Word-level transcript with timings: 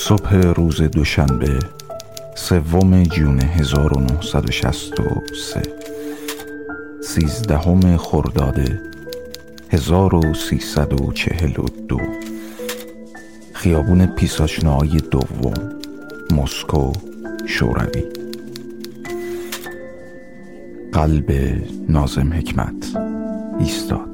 صبح 0.00 0.36
روز 0.36 0.82
دوشنبه 0.82 1.58
سوم 2.34 3.02
جون 3.02 3.40
1963 3.40 5.62
سیزدهم 7.02 7.96
خرداد 7.96 8.60
1342 9.70 12.00
خیابون 13.52 14.06
پیساشنای 14.06 14.88
دوم 14.88 15.72
مسکو 16.30 16.92
شوروی. 17.46 18.04
قلب 20.92 21.32
نازم 21.88 22.32
حکمت 22.32 22.96
ایستاد. 23.60 24.07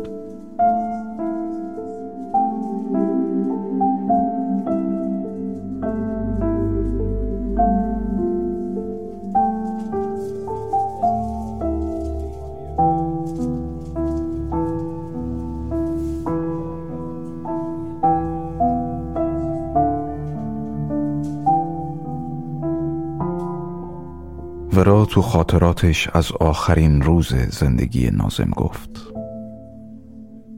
ورا 24.84 25.04
تو 25.04 25.22
خاطراتش 25.22 26.08
از 26.08 26.32
آخرین 26.32 27.02
روز 27.02 27.34
زندگی 27.34 28.10
نازم 28.10 28.50
گفت. 28.50 28.90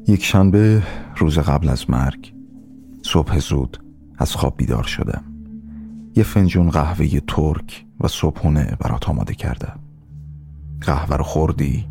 یک 0.09 0.25
شنبه 0.25 0.83
روز 1.17 1.39
قبل 1.39 1.69
از 1.69 1.91
مرگ 1.91 2.35
صبح 3.03 3.39
زود 3.39 3.85
از 4.19 4.35
خواب 4.35 4.57
بیدار 4.57 4.83
شدم. 4.83 5.25
یه 6.17 6.23
فنجون 6.23 6.71
قهوه 6.71 7.21
ترک 7.21 7.87
و 8.01 8.09
صبحونه 8.09 8.77
برات 8.81 9.09
آماده 9.09 9.35
کردم. 9.35 9.79
قهوه 10.81 11.17
رو 11.17 11.25
خوردی 11.25 11.87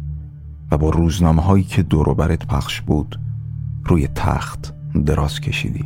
و 0.71 0.77
با 0.77 0.89
روزنامه 0.89 1.41
هایی 1.41 1.63
که 1.63 1.83
دور 1.83 2.13
برت 2.13 2.47
پخش 2.47 2.81
بود 2.81 3.19
روی 3.85 4.07
تخت 4.07 4.73
دراز 5.05 5.39
کشیدی. 5.39 5.85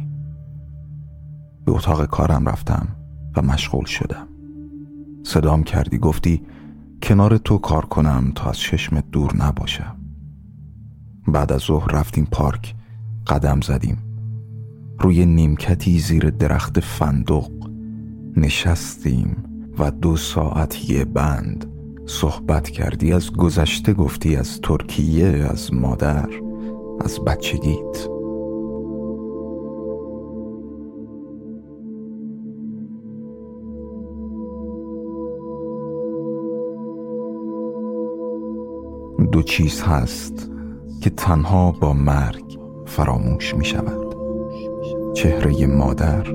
به 1.66 1.72
اتاق 1.72 2.06
کارم 2.06 2.50
رفتم 2.50 2.88
و 3.36 3.42
مشغول 3.42 3.86
شدم. 3.86 4.39
صدام 5.24 5.64
کردی 5.64 5.98
گفتی 5.98 6.42
کنار 7.04 7.38
تو 7.38 7.58
کار 7.58 7.86
کنم 7.86 8.32
تا 8.36 8.50
از 8.50 8.58
چشمت 8.58 9.04
دور 9.12 9.36
نباشم. 9.36 9.96
بعد 11.28 11.52
از 11.52 11.62
ظهر 11.62 11.92
رفتیم 11.92 12.28
پارک 12.32 12.76
قدم 13.28 13.62
زدیم. 13.62 13.98
روی 15.00 15.26
نیمکتی 15.26 16.00
زیر 16.00 16.30
درخت 16.30 16.80
فندق 16.80 17.50
نشستیم 18.38 19.44
و 19.80 19.92
دو 19.92 20.18
ساعت 20.18 20.90
یه 20.90 21.06
بند 21.06 21.66
صحبت 22.06 22.70
کردی. 22.70 23.14
از 23.14 23.32
گذشته 23.32 23.94
گفتی 23.94 24.36
از 24.36 24.62
ترکیه 24.62 25.48
از 25.52 25.74
مادر 25.74 26.30
از 27.02 27.20
بچگیت. 27.20 28.19
دو 39.26 39.44
چیز 39.44 39.82
هست 39.82 40.50
که 41.02 41.10
تنها 41.10 41.72
با 41.72 41.94
مرگ 41.94 42.60
فراموش 42.86 43.56
می 43.56 43.66
شود. 43.66 44.16
چهره 45.14 45.68
مادر 45.68 46.34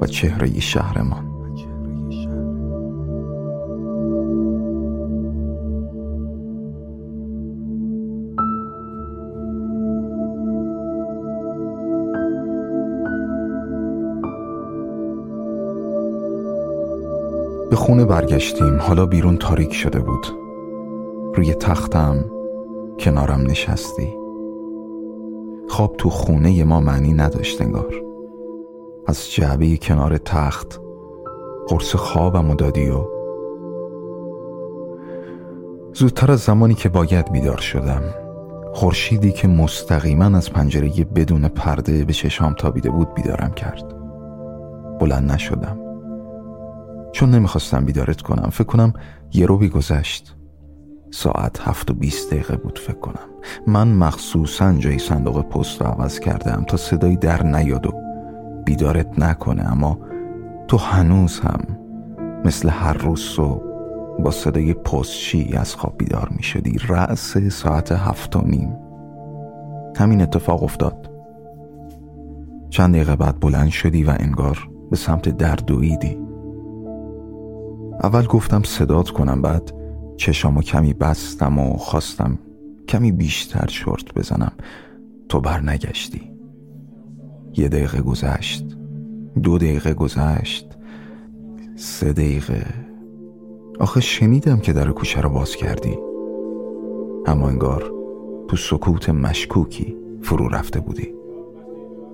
و 0.00 0.06
چهره 0.06 0.60
شهرمان. 0.60 1.30
به 17.70 17.76
خونه 17.76 18.04
برگشتیم. 18.04 18.78
حالا 18.80 19.06
بیرون 19.06 19.36
تاریک 19.36 19.74
شده 19.74 19.98
بود. 19.98 20.39
روی 21.34 21.54
تختم 21.54 22.24
کنارم 23.00 23.40
نشستی. 23.40 24.14
خواب 25.68 25.96
تو 25.96 26.10
خونه 26.10 26.64
ما 26.64 26.80
معنی 26.80 27.12
نداشت 27.12 27.62
انگار. 27.62 27.94
از 29.06 29.30
جعبه 29.30 29.76
کنار 29.76 30.18
تخت 30.18 30.80
قرص 31.68 31.96
خوابم 31.96 32.50
و 32.50 32.54
دادی 32.54 32.88
و 32.88 33.04
زودتر 35.94 36.32
از 36.32 36.40
زمانی 36.40 36.74
که 36.74 36.88
باید 36.88 37.32
بیدار 37.32 37.58
شدم 37.58 38.02
خورشیدی 38.72 39.32
که 39.32 39.48
مستقیما 39.48 40.24
از 40.24 40.52
پنجره 40.52 41.04
بدون 41.04 41.48
پرده 41.48 42.04
به 42.04 42.12
چشام 42.12 42.54
تابیده 42.54 42.90
بود 42.90 43.14
بیدارم 43.14 43.50
کرد. 43.50 43.94
بلند 44.98 45.32
نشدم. 45.32 45.78
چون 47.12 47.30
نمی‌خواستم 47.30 47.84
بیدارت 47.84 48.22
کنم 48.22 48.50
فکر 48.50 48.64
کنم 48.64 48.92
یه 49.32 49.46
رو 49.46 49.58
گذشت. 49.58 50.36
ساعت 51.10 51.60
هفت 51.60 51.90
و 51.90 51.94
بیست 51.94 52.30
دقیقه 52.30 52.56
بود 52.56 52.78
فکر 52.78 52.98
کنم. 52.98 53.28
من 53.66 53.88
مخصوصا 53.88 54.72
جای 54.72 54.98
صندوق 54.98 55.42
پست 55.42 55.82
رو 55.82 55.86
عوض 55.86 56.20
کردم 56.20 56.64
تا 56.68 56.76
صدایی 56.76 57.16
در 57.16 57.42
نیاد 57.42 57.86
و 57.86 57.92
بیدارت 58.64 59.18
نکنه 59.18 59.72
اما 59.72 59.98
تو 60.68 60.76
هنوز 60.76 61.40
هم 61.40 61.60
مثل 62.44 62.68
هر 62.68 62.92
روز 62.92 63.20
صبح 63.20 63.62
با 64.18 64.30
صدای 64.30 64.74
پستچی 64.74 65.50
از 65.56 65.74
خواب 65.74 65.94
بیدار 65.98 66.28
می 66.36 66.42
شدی 66.42 66.78
رأس 66.88 67.38
ساعت 67.38 67.92
هفت 67.92 68.36
و 68.36 68.42
نیم. 68.42 68.76
همین 69.96 70.22
اتفاق 70.22 70.62
افتاد. 70.62 71.10
چند 72.70 72.94
دقیقه 72.94 73.16
بعد 73.16 73.40
بلند 73.40 73.68
شدی 73.68 74.04
و 74.04 74.14
انگار 74.18 74.68
به 74.90 74.96
سمت 74.96 75.28
در 75.28 75.54
دویدی. 75.56 76.18
اول 78.02 78.26
گفتم 78.26 78.62
صدات 78.62 79.10
کنم 79.10 79.42
بعد 79.42 79.79
چشامو 80.20 80.62
کمی 80.62 80.92
بستم 80.92 81.58
و 81.58 81.76
خواستم 81.76 82.38
کمی 82.88 83.12
بیشتر 83.12 83.66
شرط 83.68 84.14
بزنم. 84.16 84.52
تو 85.28 85.40
بر 85.40 85.60
نگشتی. 85.60 86.32
یه 87.56 87.68
دقیقه 87.68 88.00
گذشت. 88.00 88.64
دو 89.42 89.58
دقیقه 89.58 89.94
گذشت. 89.94 90.66
سه 91.76 92.12
دقیقه. 92.12 92.66
آخه 93.78 94.00
شنیدم 94.00 94.58
که 94.58 94.72
در 94.72 94.90
کوچه 94.90 95.20
رو 95.20 95.28
باز 95.28 95.56
کردی. 95.56 95.98
اما 97.26 97.48
انگار 97.48 97.92
تو 98.48 98.56
سکوت 98.56 99.10
مشکوکی 99.10 99.96
فرو 100.22 100.48
رفته 100.48 100.80
بودی. 100.80 101.14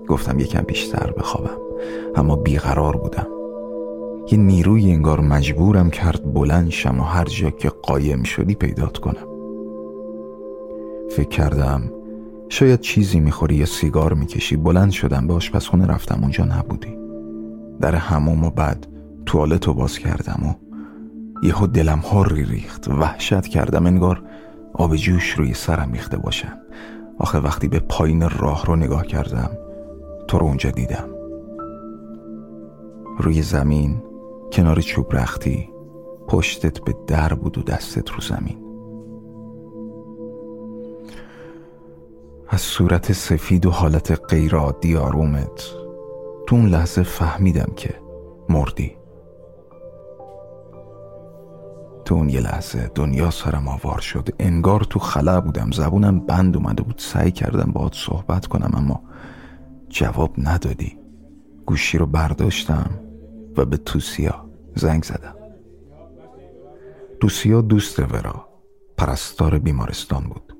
گفتم 0.07 0.39
یکم 0.39 0.61
بیشتر 0.61 1.11
بخوابم. 1.17 1.57
اما 2.15 2.35
بیقرار 2.35 2.97
بودم. 2.97 3.36
یه 4.31 4.37
نیروی 4.37 4.91
انگار 4.91 5.21
مجبورم 5.21 5.89
کرد 5.89 6.33
بلند 6.33 6.69
شم 6.69 6.99
و 6.99 7.03
هر 7.03 7.25
جا 7.25 7.49
که 7.49 7.69
قایم 7.69 8.23
شدی 8.23 8.55
پیدات 8.55 8.97
کنم. 8.97 9.27
فکر 11.09 11.29
کردم 11.29 11.91
شاید 12.49 12.79
چیزی 12.79 13.19
می‌خوری 13.19 13.55
یا 13.55 13.65
سیگار 13.65 14.13
می‌کشی. 14.13 14.55
بلند 14.55 14.91
شدم 14.91 15.27
به 15.27 15.33
آشپزخونه 15.33 15.85
رفتم 15.85 16.19
اونجا 16.21 16.45
نبودی. 16.45 16.97
در 17.81 17.95
هموم 17.95 18.43
و 18.43 18.49
بعد 18.49 18.87
توالت 19.25 19.67
رو 19.67 19.73
باز 19.73 19.99
کردم 19.99 20.39
و 20.47 20.53
یهو 21.45 21.67
دلم 21.67 22.01
ری 22.25 22.45
ریخت. 22.45 22.87
وحشت 22.87 23.47
کردم 23.47 23.85
انگار 23.85 24.23
آب 24.73 24.95
جوش 24.95 25.31
روی 25.31 25.53
سرم 25.53 25.91
ریخته 25.91 26.17
باشم 26.17 26.57
آخه 27.17 27.39
وقتی 27.39 27.67
به 27.67 27.79
پایین 27.79 28.29
راه 28.29 28.65
رو 28.65 28.75
نگاه 28.75 29.05
کردم 29.05 29.49
تو 30.27 30.39
رو 30.39 30.45
اونجا 30.45 30.69
دیدم. 30.69 31.09
روی 33.19 33.41
زمین 33.41 33.95
کنار 34.51 34.81
چوب 34.81 35.15
رختی 35.15 35.69
پشتت 36.27 36.79
به 36.79 36.95
در 37.07 37.33
بود 37.33 37.57
و 37.57 37.61
دستت 37.61 38.09
رو 38.09 38.21
زمین. 38.21 38.57
از 42.49 42.61
صورت 42.61 43.11
سفید 43.11 43.65
و 43.65 43.71
حالت 43.71 44.21
غیرعادی 44.29 44.95
آرومت 44.95 45.71
تو 46.47 46.55
اون 46.55 46.65
لحظه 46.65 47.03
فهمیدم 47.03 47.71
که 47.75 47.95
مردی. 48.49 48.97
تو 52.05 52.15
اون 52.15 52.29
یه 52.29 52.39
لحظه 52.39 52.91
دنیا 52.95 53.31
سرم 53.31 53.67
آوار 53.67 53.99
شد. 53.99 54.29
انگار 54.39 54.81
تو 54.81 54.99
خلا 54.99 55.41
بودم. 55.41 55.71
زبونم 55.71 56.19
بند 56.19 56.57
اومده 56.57 56.83
بود. 56.83 56.95
سعی 56.97 57.31
کردم 57.31 57.71
باهات 57.71 57.93
صحبت 57.95 58.45
کنم 58.45 58.71
اما 58.73 59.01
جواب 59.89 60.31
ندادی. 60.37 60.97
گوشی 61.65 61.97
رو 61.97 62.05
برداشتم. 62.05 63.06
و 63.57 63.65
به 63.65 63.77
توسیا 63.77 64.45
زنگ 64.75 65.03
زدم. 65.03 65.35
توسیا 67.21 67.61
دوست 67.61 67.99
ورا 67.99 68.47
پرستار 68.97 69.59
بیمارستان 69.59 70.23
بود. 70.23 70.53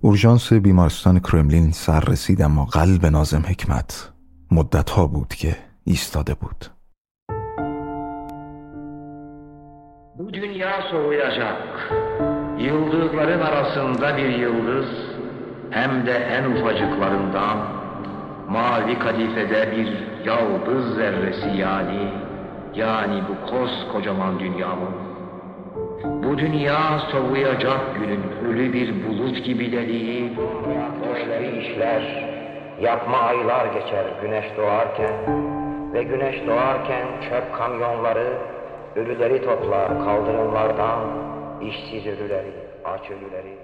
اورژانس 0.00 0.52
بیمارستان 0.52 1.18
کرملین 1.18 1.70
سر 1.70 2.00
رسید 2.00 2.42
اما 2.42 2.64
قلب 2.64 3.06
نازم 3.06 3.42
حکمت 3.42 4.12
مدت 4.50 4.90
ها 4.90 5.06
بود 5.06 5.34
که 5.34 5.56
ایستاده 5.84 6.34
بود. 6.34 6.64
Bu 10.18 10.34
dünya 10.34 10.82
soğuyacak. 10.90 11.62
Yıldızların 12.58 13.40
arasında 13.40 14.16
bir 14.16 14.28
yıldız 14.28 14.86
hem 15.70 16.06
de 16.06 16.12
en 16.12 16.44
ufacıklarından 16.50 17.58
mavi 18.50 18.98
kadifede 18.98 19.72
bir 19.76 19.88
yaldız 20.28 20.94
zerresi 20.94 21.48
yani. 21.48 22.08
Yani 22.74 23.22
bu 23.28 23.50
koskocaman 23.50 24.38
dünyamın 24.38 25.08
bu 26.28 26.38
dünya 26.38 26.98
soğuyacak 27.12 27.80
günün 27.94 28.22
ölü 28.48 28.72
bir 28.72 28.94
bulut 29.06 29.44
gibi 29.44 29.72
dediği 29.72 30.36
boşları 31.00 31.44
işler 31.44 32.02
yapma 32.80 33.18
aylar 33.18 33.66
geçer 33.66 34.04
güneş 34.22 34.44
doğarken. 34.56 35.14
Ve 35.92 36.02
güneş 36.02 36.46
doğarken 36.46 37.06
çöp 37.28 37.58
kamyonları 37.58 38.38
ölüleri 38.96 39.44
toplar 39.44 39.88
kaldırımlardan 40.04 41.00
işsiz 41.60 42.06
ölüleri 42.06 42.52
aç 42.84 43.10
ölüleri. 43.10 43.58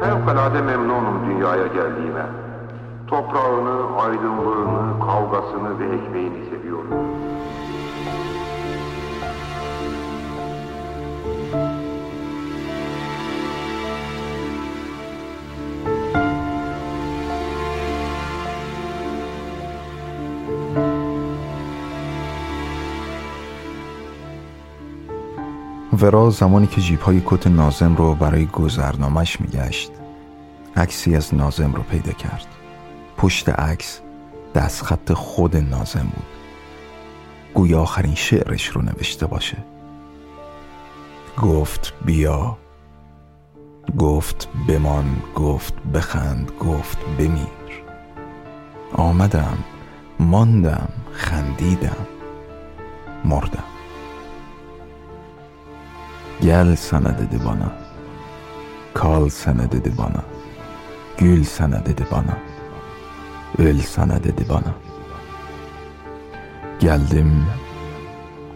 Fevkalade 0.00 0.62
memnunum 0.62 1.30
dünyaya 1.30 1.66
geldiğime. 1.66 2.51
Toprağını, 3.12 3.96
aydınlığını, 4.00 5.00
kavgasını 5.00 5.78
ve 5.78 5.84
ekmeğini 5.84 6.44
seviyorum. 6.50 6.90
ورا 26.02 26.30
زمانی 26.30 26.66
که 26.66 26.80
جیب 26.80 27.00
های 27.00 27.20
کت 27.26 27.46
نازم 27.46 27.94
رو 27.96 28.14
برای 28.14 28.46
گذرنامش 28.46 29.40
میگشت 29.40 29.90
عکسی 30.76 31.16
از 31.16 31.34
نازم 31.34 31.72
رو 31.74 31.82
پیدا 31.82 32.12
کرد 32.12 32.61
پشت 33.22 33.48
عکس 33.48 34.00
دستخط 34.54 35.12
خود 35.12 35.56
نازم 35.56 36.00
بود. 36.00 36.26
گویا 37.54 37.80
آخرین 37.80 38.14
شعرش 38.14 38.66
رو 38.66 38.82
نوشته 38.82 39.26
باشه. 39.26 39.56
گفت 41.42 41.92
بیا. 42.04 42.58
گفت 43.98 44.48
بمان 44.68 45.22
گفت 45.34 45.74
بخند 45.94 46.52
گفت 46.60 46.98
بمیر. 47.18 47.82
آمدم 48.92 49.58
ماندم 50.20 50.88
خندیدم 51.12 52.06
مردم. 53.24 53.64
sana 56.76 57.18
dedi 57.18 57.38
bana 57.44 57.68
Kal 58.94 59.28
sana 59.28 59.72
dedi 59.72 59.92
bana 59.98 60.22
Gül 61.18 61.44
sana 61.44 61.86
dedi 61.86 62.04
bana 62.12 62.51
Öl 63.58 63.78
sana 63.78 64.24
dedi 64.24 64.44
bana. 64.48 64.74
Geldim 66.80 67.46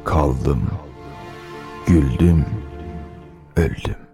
Kaldım 0.05 0.63
Güldüm 1.87 2.47
Öldüm. 3.57 4.07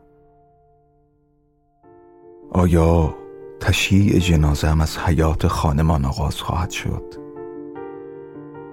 آیا 2.53 3.15
تشییع 3.61 4.19
جنازم 4.19 4.81
از 4.81 4.99
حیات 4.99 5.47
خانمان 5.47 6.05
آغاز 6.05 6.37
خواهد 6.37 6.71
شد 6.71 7.15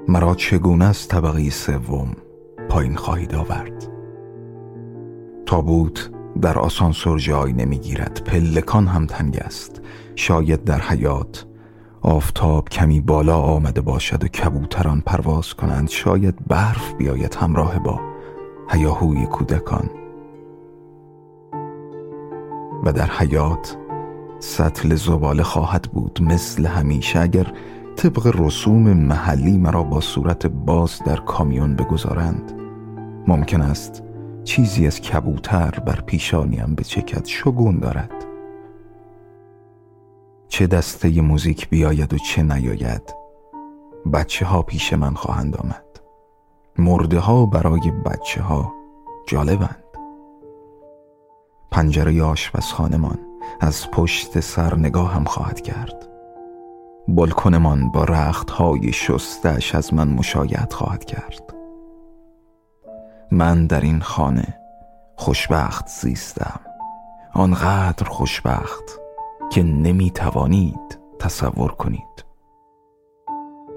مرا 0.07 0.35
چگونه 0.35 0.85
از 0.85 1.07
طبقه 1.07 1.49
سوم 1.49 2.15
پایین 2.69 2.95
خواهید 2.95 3.35
آورد 3.35 3.87
تابوت 5.45 6.11
در 6.41 6.59
آسانسور 6.59 7.19
جای 7.19 7.53
نمی‌گیرد 7.53 8.23
پلکان 8.23 8.87
هم 8.87 9.05
تنگ 9.05 9.37
است 9.37 9.81
شاید 10.15 10.63
در 10.63 10.81
حیات 10.81 11.45
آفتاب 12.01 12.69
کمی 12.69 13.01
بالا 13.01 13.37
آمده 13.37 13.81
باشد 13.81 14.23
و 14.23 14.27
کبوتران 14.27 15.01
پرواز 15.05 15.53
کنند. 15.53 15.89
شاید 15.89 16.47
برف 16.47 16.93
بیاید 16.93 17.35
همراه 17.35 17.79
با 17.79 17.99
هیاهوی 18.69 19.25
کودکان. 19.25 19.89
و 22.83 22.93
در 22.93 23.09
حیات 23.09 23.77
سطل 24.39 24.95
زباله 24.95 25.43
خواهد 25.43 25.81
بود 25.81 26.19
مثل 26.21 26.65
همیشه. 26.65 27.19
اگر 27.19 27.53
طبق 27.95 28.33
رسوم 28.39 28.93
محلی 28.93 29.57
مرا 29.57 29.83
با 29.83 30.01
صورت 30.01 30.47
باز 30.47 31.01
در 31.05 31.15
کامیون 31.15 31.75
بگذارند 31.75 32.53
ممکن 33.27 33.61
است 33.61 34.03
چیزی 34.43 34.87
از 34.87 35.01
کبوتر 35.01 35.71
بر 35.85 36.01
پیشانیم 36.01 36.75
به 36.75 36.83
چکت 36.83 37.27
شگون 37.27 37.79
دارد. 37.79 38.28
چه 40.49 40.67
دسته 40.67 41.21
موزیک 41.21 41.69
بیاید 41.69 42.13
و 42.13 42.17
چه 42.17 42.43
نیاید 42.43 43.15
بچه 44.13 44.45
ها 44.45 44.61
پیش 44.61 44.93
من 44.93 45.13
خواهند 45.13 45.57
آمد. 45.57 45.85
مرده 46.77 47.19
ها 47.19 47.45
برای 47.45 47.91
بچه 48.05 48.41
ها 48.41 48.73
جالبند. 49.27 49.83
پنجره 51.71 52.23
آشپزخانمان 52.23 53.19
از 53.61 53.91
پشت 53.91 54.39
سر 54.39 54.75
نگاه 54.75 55.13
هم 55.13 55.23
خواهد 55.23 55.61
کرد. 55.61 56.09
بالکنمان 57.07 57.91
با 57.91 58.03
رخت 58.03 58.49
های 58.49 58.93
شستش 58.93 59.75
از 59.75 59.93
من 59.93 60.07
مشایعت 60.07 60.73
خواهد 60.73 61.05
کرد. 61.05 61.53
من 63.31 63.67
در 63.67 63.81
این 63.81 63.99
خانه 64.01 64.59
خوشبخت 65.15 65.87
زیستم. 65.87 66.59
آنقدر 67.33 68.09
خوشبخت 68.09 68.99
که 69.49 69.63
نمی 69.63 70.11
توانید 70.11 70.99
تصور 71.19 71.71
کنید. 71.71 72.25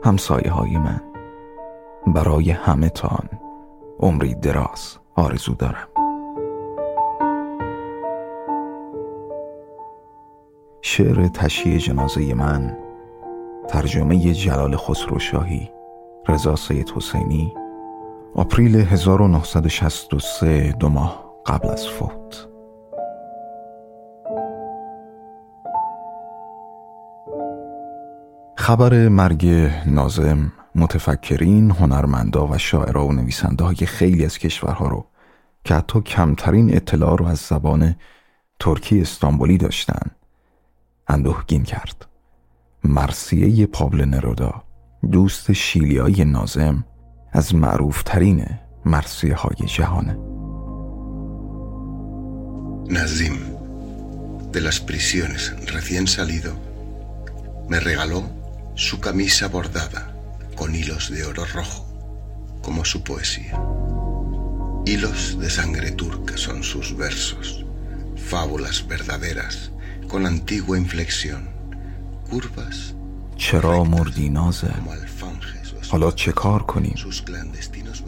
همسایه 0.04 0.50
های 0.50 0.78
من 0.78 1.00
برای 2.06 2.50
همه 2.50 2.88
تان 2.88 3.28
عمری 4.00 4.34
دراز 4.34 4.98
آرزو 5.14 5.54
دارم. 5.54 5.88
شعر 10.82 11.28
تشییع 11.28 11.78
جنازه 11.78 12.34
من 12.34 12.78
ترجمه 13.68 14.32
جلال 14.32 14.76
خسرو 14.76 15.18
شاهی 15.18 15.70
رضا 16.28 16.56
سید 16.56 16.90
حسینی 16.96 17.54
آپریل 18.34 18.76
1963 18.76 20.72
دو 20.72 20.88
ماه 20.88 21.34
قبل 21.46 21.68
از 21.68 21.88
فوت. 21.88 22.51
خبر 28.62 29.08
مرگ 29.08 29.46
نازم 29.86 30.52
متفکرین 30.74 31.70
هنرمندا 31.70 32.46
و 32.46 32.58
شاعرها 32.58 33.06
و 33.06 33.12
نویسنده 33.12 33.64
های 33.64 33.76
خیلی 33.76 34.24
از 34.24 34.38
کشورها 34.38 34.88
رو 34.88 35.06
که 35.64 35.74
حتی 35.74 36.00
کمترین 36.00 36.76
اطلاع 36.76 37.16
رو 37.16 37.26
از 37.26 37.38
زبان 37.38 37.96
ترکی 38.60 39.00
استانبولی 39.00 39.58
داشتن 39.58 40.10
اندوهگین 41.08 41.62
کرد. 41.62 42.06
مرسیه 42.84 43.66
پابل 43.66 44.04
نرودا 44.04 44.62
دوست 45.10 45.52
شیلیایی 45.52 46.24
نازم 46.24 46.84
از 47.32 47.54
معروف 47.54 48.02
ترین 48.02 48.46
مرسیه 48.84 49.34
های 49.34 49.66
جهانه. 49.66 50.18
Nazim, 52.88 53.36
de 54.52 54.60
las 54.60 54.78
prisiones 54.88 55.42
recién 55.76 56.06
salido, 56.06 56.52
me 57.70 57.80
regaló 57.80 58.41
su 58.74 59.00
camisa 59.00 59.48
bordada 59.48 60.14
con 60.56 60.74
hilos 60.74 61.10
de 61.10 61.24
oro 61.24 61.44
rojo, 61.44 61.86
como 62.62 62.84
su 62.84 63.02
poesía. 63.02 63.60
Hilos 64.86 65.38
de 65.38 65.50
sangre 65.50 65.92
turca 65.92 66.36
son 66.36 66.62
sus 66.62 66.96
versos, 66.96 67.64
fábulas 68.16 68.86
verdaderas 68.86 69.70
con 70.08 70.26
antigua 70.26 70.78
inflexión, 70.78 71.48
curvas 72.28 72.94
چرا 73.36 73.84
مردی 73.84 74.28
نازه 74.28 74.74
حالا 75.90 76.10
چه 76.10 76.32
کار 76.32 76.62
کنیم 76.62 76.94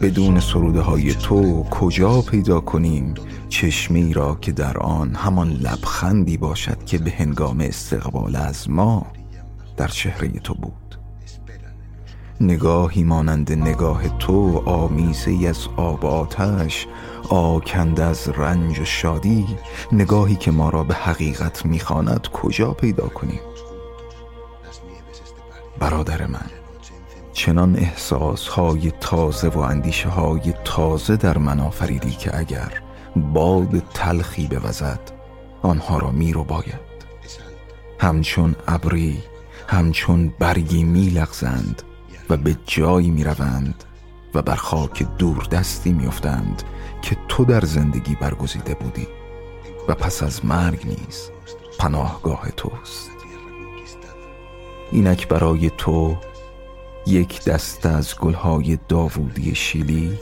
بدون 0.01 0.39
سروده 0.39 0.81
های 0.81 1.13
تو 1.13 1.63
کجا 1.63 2.21
پیدا 2.21 2.59
کنیم 2.59 3.13
چشمی 3.49 4.13
را 4.13 4.37
که 4.41 4.51
در 4.51 4.77
آن 4.77 5.15
همان 5.15 5.49
لبخندی 5.49 6.37
باشد 6.37 6.83
که 6.85 6.97
به 6.97 7.11
هنگام 7.11 7.61
استقبال 7.61 8.35
از 8.35 8.69
ما 8.69 9.07
در 9.77 9.87
چهره 9.87 10.27
تو 10.27 10.53
بود. 10.53 10.99
نگاهی 12.41 13.03
مانند 13.03 13.51
نگاه 13.51 14.17
تو 14.17 14.63
آمیزه 14.65 15.47
از 15.47 15.67
آب 15.75 16.05
آتش 16.05 16.87
آکند 17.29 17.99
از 17.99 18.29
رنج 18.29 18.79
و 18.79 18.85
شادی. 18.85 19.47
نگاهی 19.91 20.35
که 20.35 20.51
ما 20.51 20.69
را 20.69 20.83
به 20.83 20.93
حقیقت 20.93 21.65
می‌خواند 21.65 22.27
کجا 22.27 22.71
پیدا 22.71 23.07
کنیم؟ 23.07 23.39
برادر 25.79 26.27
من 26.27 26.49
چنان 27.33 27.75
احساس 27.75 28.47
های 28.47 28.91
تازه 28.91 29.47
و 29.47 29.59
اندیشه 29.59 30.09
های 30.09 30.53
تازه 30.63 31.15
در 31.15 31.37
من 31.37 31.59
آفریدی 31.59 32.11
که 32.11 32.37
اگر 32.37 32.81
باد 33.15 33.83
تلخی 33.93 34.47
بوزد 34.47 34.99
آنها 35.61 35.97
را 35.97 36.11
می 36.11 36.33
رو 36.33 36.43
باید 36.43 36.95
همچون 37.99 38.55
ابری 38.67 39.23
همچون 39.67 40.33
برگی 40.39 40.83
می 40.83 41.09
لغزند 41.09 41.81
و 42.29 42.37
به 42.37 42.55
جایی 42.65 43.11
می 43.11 43.23
روند 43.23 43.83
و 44.33 44.41
بر 44.41 44.55
خاک 44.55 45.07
دور 45.17 45.47
دستی 45.51 45.93
می 45.93 46.07
افتند 46.07 46.63
که 47.01 47.17
تو 47.27 47.45
در 47.45 47.61
زندگی 47.61 48.15
برگزیده 48.15 48.73
بودی 48.73 49.07
و 49.87 49.95
پس 49.95 50.23
از 50.23 50.45
مرگ 50.45 50.87
نیز 50.87 51.29
پناهگاه 51.79 52.51
توست. 52.57 53.09
اینک 54.91 55.27
برای 55.27 55.71
تو 55.77 56.17
یک 57.07 57.43
دسته 57.43 57.89
از 57.89 58.15
گلهای 58.15 58.77
داوودی 58.87 59.55
شیلی 59.55 60.19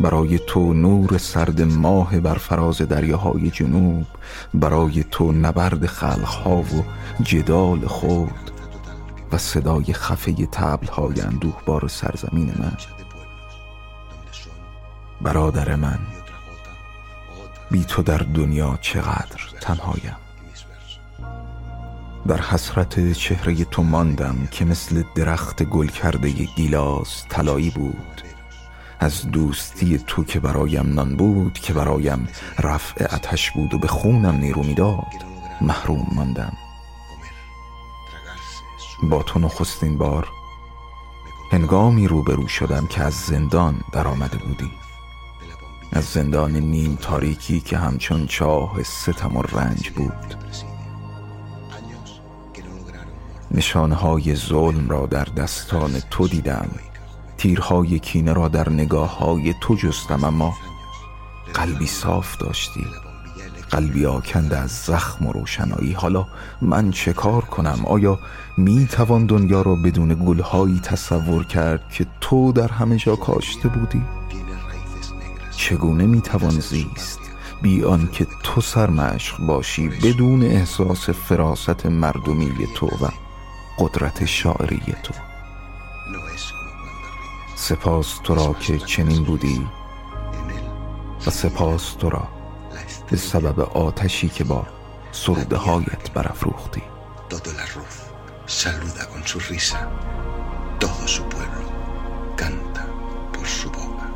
برای 0.00 0.38
تو 0.46 0.72
نور 0.72 1.18
سرد 1.18 1.62
ماه 1.62 2.20
بر 2.20 2.34
فراز 2.34 2.78
دریاهای 2.78 3.50
جنوب 3.50 4.06
برای 4.54 5.04
تو 5.10 5.32
نبرد 5.32 5.86
خلقها 5.86 6.56
و 6.56 6.84
جدال 7.22 7.86
خود 7.86 8.50
و 9.32 9.38
صدای 9.38 9.92
خفه 9.92 10.46
تبلهای 10.46 11.20
اندوه 11.20 11.62
بار 11.66 11.88
سرزمین 11.88 12.54
من. 12.58 12.76
برادر 15.22 15.74
من 15.74 15.98
بی 17.70 17.84
تو 17.84 18.02
در 18.02 18.18
دنیا 18.18 18.78
چقدر 18.80 19.40
تنهایم. 19.60 20.16
در 22.26 22.40
حسرت 22.40 23.12
چهره 23.12 23.64
تو 23.64 23.82
ماندم 23.82 24.48
که 24.50 24.64
مثل 24.64 25.02
درخت 25.14 25.62
گل 25.62 25.86
کرده 25.86 26.28
گیلاس 26.28 27.24
طلایی 27.28 27.70
بود. 27.70 28.22
از 29.00 29.30
دوستی 29.30 29.98
تو 29.98 30.24
که 30.24 30.40
برایم 30.40 30.94
نان 30.94 31.16
بود 31.16 31.58
که 31.58 31.72
برایم 31.72 32.28
رفع 32.58 33.14
اتش 33.14 33.50
بود 33.50 33.74
و 33.74 33.78
به 33.78 33.88
خونم 33.88 34.34
نیرو 34.34 34.62
می‌داد 34.62 35.12
محروم 35.60 36.06
ماندم. 36.14 36.52
با 39.02 39.22
تو 39.22 39.38
نخستین 39.38 39.98
بار. 39.98 40.28
هنگامی 41.52 42.08
روبرو 42.08 42.48
شدم 42.48 42.86
که 42.86 43.02
از 43.02 43.14
زندان 43.14 43.80
در 43.92 44.08
آمده 44.08 44.38
بودی. 44.38 44.70
از 45.92 46.04
زندان 46.04 46.56
نیم 46.56 46.98
تاریکی 47.02 47.60
که 47.60 47.78
همچون 47.78 48.26
چاه 48.26 48.82
ستم 48.82 49.36
و 49.36 49.42
رنج 49.42 49.90
بود. 49.90 50.36
نشانهای 53.50 54.34
ظلم 54.34 54.88
را 54.88 55.06
در 55.06 55.24
دستان 55.24 56.00
تو 56.10 56.28
دیدم. 56.28 56.70
تیرهای 57.38 57.98
کینه 57.98 58.32
را 58.32 58.48
در 58.48 58.68
نگاه 58.68 59.18
های 59.18 59.54
تو 59.60 59.74
جستم 59.74 60.24
اما 60.24 60.54
قلبی 61.54 61.86
صاف 61.86 62.36
داشتی. 62.36 62.86
قلبی 63.76 64.06
آکنده 64.06 64.58
از 64.58 64.70
زخم 64.70 65.26
و 65.26 65.32
روشنایی. 65.32 65.92
حالا 65.92 66.26
من 66.60 66.90
چه 66.90 67.12
کار 67.12 67.44
کنم؟ 67.44 67.80
آیا 67.84 68.18
می 68.56 68.86
توان 68.86 69.26
دنیا 69.26 69.62
را 69.62 69.74
بدون 69.74 70.24
گلهایی 70.26 70.80
تصور 70.80 71.44
کرد 71.44 71.88
که 71.90 72.06
تو 72.20 72.52
در 72.52 72.68
همه 72.68 72.96
جا 72.96 73.16
کاشته 73.16 73.68
بودی؟ 73.68 74.02
چگونه 75.56 76.06
می 76.06 76.20
توان 76.20 76.60
زیست 76.60 77.18
بی 77.62 77.84
که 78.12 78.26
تو 78.42 78.60
سرمشق 78.60 79.46
باشی 79.46 79.88
بدون 79.88 80.42
احساس 80.42 81.10
فراست 81.10 81.86
مردمی 81.86 82.52
تو 82.76 82.86
و 82.86 83.08
قدرت 83.78 84.24
شاعری 84.24 84.80
تو؟ 85.02 85.14
سپاس 87.56 88.18
تو 88.24 88.34
را 88.34 88.56
که 88.60 88.78
چنین 88.78 89.24
بودی 89.24 89.66
و 91.26 91.30
سپاس 91.30 91.94
تو 91.94 92.10
را 92.10 92.35
به 93.10 93.16
سبب 93.16 93.60
آتشی 93.60 94.28
که 94.28 94.44
با 94.44 94.66
سروده 95.12 95.56
هایت 95.56 96.10
برافروختی 96.14 96.82
Todo 97.28 97.50
el 97.50 97.58
arroz 97.66 97.96
saluda 98.46 99.02
con 99.12 99.22
su 99.30 99.38
risa. 99.40 99.80
Todo 100.78 101.08
su 101.08 101.22
pueblo 101.24 101.68
canta 102.36 102.86
por 103.32 103.46
su 103.46 103.68
boca. 103.70 104.06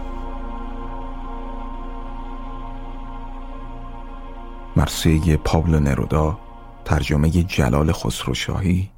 مرسی 4.77 5.37
پابلو 5.37 5.81
نرودا 5.81 6.39
ترجمه 6.85 7.31
جلال 7.31 7.93
خسروشاهی 7.93 8.91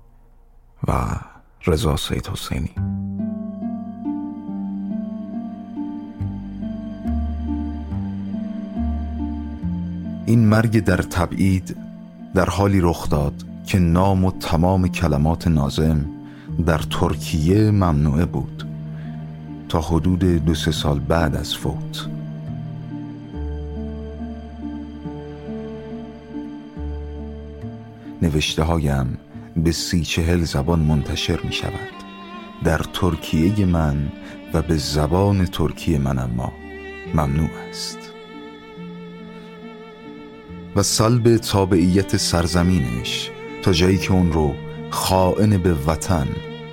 و 0.88 0.92
رضا 1.66 1.96
سید 1.96 2.26
حسینی 2.26 2.74
این 10.26 10.48
مرگ 10.48 10.84
در 10.84 10.96
تبعید 10.96 11.76
در 12.34 12.46
حالی 12.46 12.80
رخ 12.80 13.08
داد 13.08 13.34
که 13.66 13.78
نام 13.78 14.24
و 14.24 14.30
تمام 14.30 14.88
کلمات 14.88 15.48
نازم 15.48 16.04
در 16.66 16.78
ترکیه 16.78 17.70
ممنوعه 17.70 18.24
بود 18.24 18.66
تا 19.68 19.80
حدود 19.80 20.24
دو 20.24 20.54
سه 20.54 20.72
سال 20.72 20.98
بعد 20.98 21.36
از 21.36 21.54
فوت. 21.54 22.06
نوشته 28.22 28.62
هایم 28.62 29.18
به 29.56 29.72
سی 29.72 30.02
چهل 30.04 30.44
زبان 30.44 30.78
منتشر 30.78 31.40
می 31.44 31.52
شود 31.52 31.72
در 32.64 32.80
ترکیه 32.92 33.66
من 33.66 34.08
و 34.54 34.62
به 34.62 34.76
زبان 34.76 35.46
ترکیه 35.46 35.98
من 35.98 36.18
اما 36.18 36.52
ممنوع 37.14 37.50
است. 37.70 38.01
و 40.76 40.82
سلب 40.82 41.36
تابعیت 41.36 42.16
سرزمینش 42.16 43.30
تا 43.62 43.72
جایی 43.72 43.98
که 43.98 44.12
اون 44.12 44.32
رو 44.32 44.54
خائن 44.90 45.58
به 45.58 45.74
وطن 45.74 46.28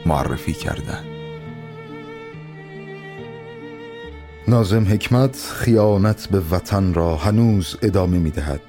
معرفی 0.05 0.53
کردن 0.53 1.03
نازم 4.47 4.83
حکمت 4.83 5.51
خیانت 5.53 6.27
به 6.31 6.39
وطن 6.39 6.93
را 6.93 7.15
هنوز 7.15 7.77
ادامه 7.81 8.17
می 8.17 8.31
دهد 8.31 8.61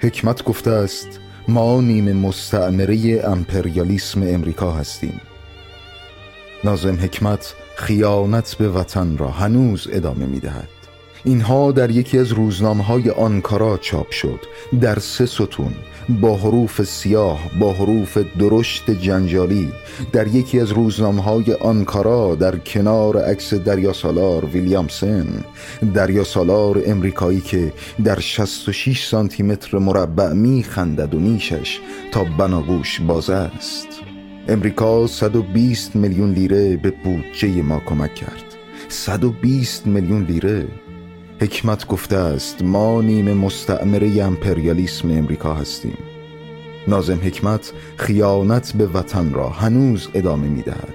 حکمت 0.00 0.44
گفته 0.44 0.70
است 0.70 1.20
ما 1.48 1.80
نیم 1.80 2.12
مستعمره 2.12 3.22
امپریالیسم 3.24 4.22
امریکا 4.22 4.72
هستیم. 4.72 5.20
نازم 6.64 6.94
حکمت 7.00 7.54
خیانت 7.76 8.54
به 8.54 8.68
وطن 8.68 9.16
را 9.16 9.28
هنوز 9.28 9.88
ادامه 9.92 10.26
می 10.26 10.40
دهد 10.40 10.81
اینها 11.24 11.72
در 11.72 11.90
یکی 11.90 12.18
از 12.18 12.32
روزنامه 12.32 12.84
های 12.84 13.10
آنکارا 13.10 13.78
چاپ 13.78 14.10
شد. 14.10 14.40
در 14.80 14.98
سه 14.98 15.26
ستون 15.26 15.72
با 16.08 16.36
حروف 16.36 16.82
سیاه 16.82 17.40
با 17.60 17.72
حروف 17.72 18.18
درشت 18.38 18.90
جنجالی 18.90 19.72
در 20.12 20.26
یکی 20.26 20.60
از 20.60 20.70
روزنامه 20.70 21.22
های 21.22 21.52
آنکارا 21.52 22.34
در 22.34 22.56
کنار 22.56 23.24
عکس 23.24 23.54
دریا 23.54 23.92
سالار 23.92 24.44
ویلیامسن 24.44 25.26
دریا 25.94 26.24
سالار 26.24 26.82
امریکایی 26.86 27.40
که 27.40 27.72
در 28.04 28.20
66 28.20 29.06
سانتی 29.06 29.42
متر 29.42 29.78
مربع 29.78 30.32
می 30.32 30.62
خندد 30.62 31.14
و 31.14 31.18
نیشش 31.18 31.80
تا 32.12 32.24
بناگوش 32.24 33.00
باز 33.00 33.30
است. 33.30 33.88
امریکا 34.48 35.06
120 35.06 35.96
میلیون 35.96 36.32
لیره 36.32 36.76
به 36.76 36.90
بودجه 36.90 37.62
ما 37.62 37.82
کمک 37.86 38.14
کرد. 38.14 38.44
120 38.88 39.86
میلیون 39.86 40.24
لیره 40.24 40.66
حکمت 41.42 41.86
گفته 41.86 42.16
است 42.16 42.62
ما 42.62 43.02
نیم 43.02 43.32
مستعمره 43.32 44.22
امپریالیسم 44.22 45.10
امریکا 45.10 45.54
هستیم. 45.54 45.98
نازم 46.88 47.18
حکمت 47.22 47.72
خیانت 47.96 48.72
به 48.72 48.86
وطن 48.86 49.32
را 49.32 49.48
هنوز 49.48 50.08
ادامه 50.14 50.48
می 50.48 50.62
دهد 50.62 50.94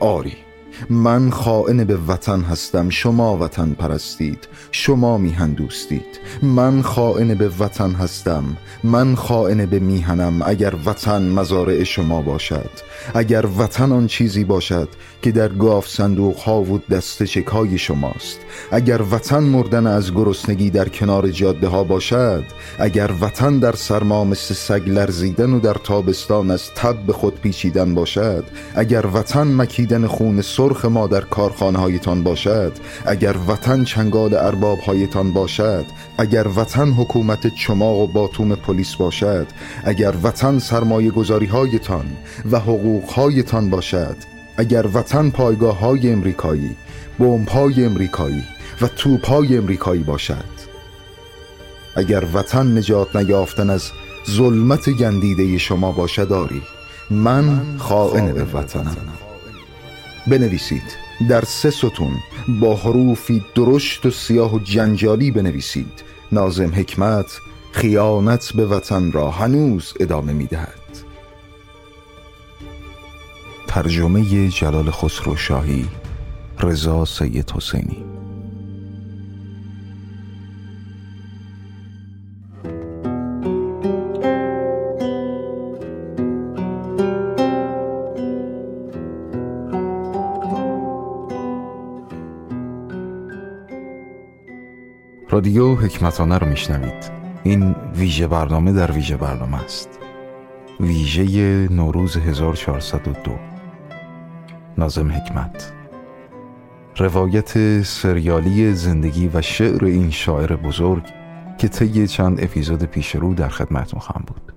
آری 0.00 0.43
من 0.90 1.30
خائن 1.30 1.84
به 1.84 1.96
وطن 1.96 2.40
هستم 2.40 2.90
شما 2.90 3.36
وطن 3.36 3.70
پرستید 3.70 4.48
شما 4.70 5.18
میهن 5.18 5.52
دوستید. 5.52 6.20
من 6.42 6.82
خائن 6.82 7.34
به 7.34 7.50
وطن 7.58 7.92
هستم 7.92 8.44
من 8.84 9.14
خائن 9.14 9.66
به 9.66 9.78
میهنم 9.78 10.42
اگر 10.46 10.74
وطن 10.84 11.22
مزارع 11.22 11.84
شما 11.84 12.22
باشد. 12.22 12.70
اگر 13.14 13.46
وطن 13.58 13.92
آن 13.92 14.06
چیزی 14.06 14.44
باشد 14.44 14.88
که 15.22 15.32
در 15.32 15.48
گاف 15.48 15.88
صندوق 15.88 16.36
ها 16.36 16.60
و 16.60 16.78
دست 16.90 17.22
چکای 17.22 17.78
شماست. 17.78 18.40
اگر 18.70 19.02
وطن 19.10 19.42
مردن 19.42 19.86
از 19.86 20.12
گرسنگی 20.14 20.70
در 20.70 20.88
کنار 20.88 21.30
جاده 21.30 21.68
ها 21.68 21.84
باشد. 21.84 22.44
اگر 22.78 23.10
وطن 23.20 23.58
در 23.58 23.72
سرما 23.72 24.24
مثل 24.24 24.54
سگ 24.54 24.88
لرزیدن 24.88 25.52
و 25.52 25.60
در 25.60 25.74
تابستان 25.74 26.50
از 26.50 26.70
تب 26.74 27.12
خود 27.12 27.40
پیچیدن 27.40 27.94
باشد. 27.94 28.44
اگر 28.74 29.06
وطن 29.06 29.46
مکیدن 29.46 30.06
خون 30.06 30.42
سرخ 30.64 30.84
ما 30.84 31.06
در 31.06 31.20
کارخانه 31.20 31.78
هایتان 31.78 32.22
باشد 32.22 32.72
اگر 33.06 33.36
وطن 33.48 33.84
چنگال 33.84 34.34
ارباب 34.34 34.78
هایتان 34.78 35.32
باشد 35.32 35.84
اگر 36.18 36.48
وطن 36.56 36.88
حکومت 36.90 37.46
چماق 37.46 37.98
و 37.98 38.06
باتوم 38.06 38.54
پلیس 38.54 38.94
باشد 38.94 39.46
اگر 39.84 40.14
وطن 40.22 40.58
سرمایه 40.58 41.10
گذاری 41.10 41.46
هایتان 41.46 42.04
و 42.50 42.58
حقوق 42.58 43.10
هایتان 43.10 43.70
باشد 43.70 44.16
اگر 44.56 44.86
وطن 44.94 45.30
پایگاه 45.30 45.78
های 45.78 46.12
امریکایی 46.12 46.76
بمب 47.18 47.48
های 47.48 47.84
امریکایی 47.84 48.42
و 48.80 48.88
توپ 48.88 49.26
های 49.26 49.56
امریکایی 49.56 50.02
باشد. 50.02 50.54
اگر 51.96 52.24
وطن 52.34 52.78
نجات 52.78 53.16
نیافتن 53.16 53.70
از 53.70 53.90
ظلمت 54.30 54.90
گندیده 54.90 55.58
شما 55.58 55.92
باشد 55.92 56.28
داری 56.28 56.62
من 57.10 57.60
خائن 57.78 58.32
به 58.32 58.44
وطنم. 58.44 58.96
بنویسید. 60.26 60.96
در 61.28 61.44
سه 61.44 61.70
ستون 61.70 62.16
با 62.60 62.76
حروفی 62.76 63.44
درشت 63.54 64.06
و 64.06 64.10
سیاه 64.10 64.54
و 64.54 64.58
جنجالی 64.58 65.30
بنویسید. 65.30 66.02
نازم 66.32 66.74
حکمت 66.74 67.38
خیانت 67.72 68.52
به 68.54 68.66
وطن 68.66 69.12
را 69.12 69.30
هنوز 69.30 69.94
ادامه 70.00 70.32
می 70.32 70.46
دهد 70.46 70.84
ترجمه 73.66 74.48
جلال 74.48 74.90
خسرو 74.90 75.36
شاهی 75.36 75.86
رضا 76.60 77.04
سید 77.04 77.50
حسینی. 77.50 78.13
رادیو 95.44 95.74
حکمتانه 95.74 96.38
رو 96.38 96.46
میشنوید. 96.46 97.10
این 97.42 97.74
ویژه 97.96 98.26
برنامه 98.26 98.72
در 98.72 98.92
ویژه 98.92 99.16
برنامه 99.16 99.64
است. 99.64 99.88
ویژه 100.80 101.68
نوروز 101.70 102.16
1402 102.16 103.30
نازم 104.78 105.12
حکمت. 105.12 105.72
روایت 106.96 107.82
سریالی 107.82 108.74
زندگی 108.74 109.30
و 109.34 109.42
شعر 109.42 109.84
این 109.84 110.10
شاعر 110.10 110.56
بزرگ 110.56 111.02
که 111.58 111.68
طی 111.68 112.06
چند 112.06 112.44
اپیزود 112.44 112.84
پیش 112.84 113.16
رو 113.16 113.34
در 113.34 113.48
خدمتون 113.48 114.00
خواهم 114.00 114.24
بود. 114.26 114.52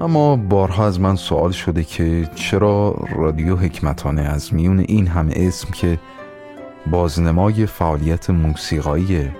اما 0.00 0.36
بارها 0.36 0.86
از 0.86 1.00
من 1.00 1.16
سوال 1.16 1.50
شده 1.50 1.84
که 1.84 2.30
چرا 2.34 3.06
رادیو 3.16 3.56
حکمتانه 3.56 4.22
از 4.22 4.54
میون 4.54 4.78
این 4.78 5.06
همه 5.06 5.32
اسم 5.36 5.70
که 5.70 5.98
بازنمای 6.90 7.66
فعالیت 7.66 8.30
موسیقایی 8.30 9.30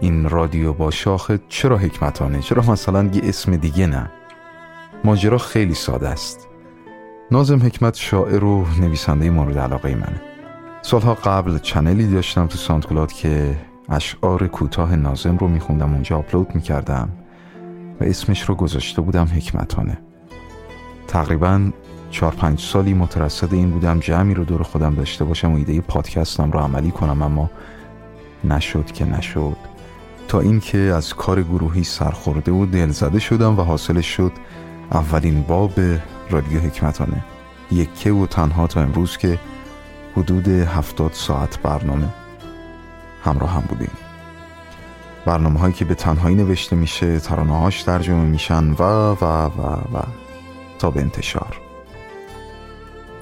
این 0.00 0.28
رادیو 0.28 0.72
با 0.72 0.90
شاخه 0.90 1.40
چرا 1.48 1.78
حکمتانه؟ 1.78 2.40
چرا 2.40 2.62
مثلا 2.62 3.04
یه 3.04 3.20
اسم 3.24 3.56
دیگه 3.56 3.86
نه؟ 3.86 4.10
ماجرا 5.04 5.38
خیلی 5.38 5.74
ساده 5.74 6.08
است. 6.08 6.48
نازم 7.30 7.62
حکمت 7.62 7.94
شاعر 7.94 8.44
و 8.44 8.66
نویسنده 8.80 9.30
مورد 9.30 9.58
علاقه 9.58 9.94
منه. 9.94 10.20
سالها 10.82 11.14
قبل 11.14 11.58
چنلی 11.58 12.06
داشتم 12.06 12.46
تو 12.46 12.58
سانتکلاد 12.58 13.12
که 13.12 13.56
اشعار 13.88 14.46
کوتاه 14.46 14.96
نازم 14.96 15.36
رو 15.36 15.48
میخوندم 15.48 15.92
اونجا 15.92 16.18
آپلود 16.18 16.54
می‌کردم 16.54 17.08
و 18.00 18.04
اسمش 18.04 18.42
رو 18.42 18.54
گذاشته 18.54 19.02
بودم 19.02 19.24
حکمتانه. 19.24 19.98
تقریبا 21.08 21.70
چهار 22.10 22.32
پنج 22.32 22.60
سالی 22.60 22.94
مترصد 22.94 23.54
این 23.54 23.70
بودم 23.70 24.00
جمعی 24.00 24.34
رو 24.34 24.44
دور 24.44 24.62
خودم 24.62 24.94
داشته 24.94 25.24
باشم 25.24 25.52
و 25.52 25.56
ایده 25.56 25.80
پادکستم 25.80 26.52
رو 26.52 26.58
عملی 26.58 26.90
کنم 26.90 27.22
اما 27.22 27.50
نشد 28.44 28.86
که 28.86 29.04
نشد. 29.04 29.56
تا 30.28 30.40
اینکه 30.40 30.78
از 30.78 31.14
کار 31.14 31.42
گروهی 31.42 31.84
سرخورده 31.84 32.52
و 32.52 32.66
دلزده 32.66 33.18
شدم 33.18 33.58
و 33.58 33.62
حاصلش 33.62 34.06
شد 34.06 34.32
اولین 34.92 35.42
باب 35.42 35.72
رادیو 36.30 36.60
حکمتانه. 36.60 37.24
یکه 37.72 38.12
و 38.12 38.26
تنها 38.26 38.66
تا 38.66 38.80
امروز 38.80 39.16
که 39.16 39.38
حدود 40.16 40.48
هفتاد 40.48 41.12
ساعت 41.12 41.62
برنامه 41.62 42.08
همراه 43.24 43.50
هم 43.50 43.62
بودیم. 43.68 43.90
برنامه 45.26 45.60
هایی 45.60 45.74
که 45.74 45.84
به 45.84 45.94
تنهایی 45.94 46.36
نوشته 46.36 46.76
میشه 46.76 47.18
ترانه 47.18 47.58
هاش 47.58 47.82
ترجمه 47.82 48.24
میشن 48.24 48.70
و 48.70 48.82
و 49.12 49.24
و 49.46 49.62
و 49.96 50.02
تا 50.78 50.90
به 50.90 51.00
انتشار. 51.00 51.60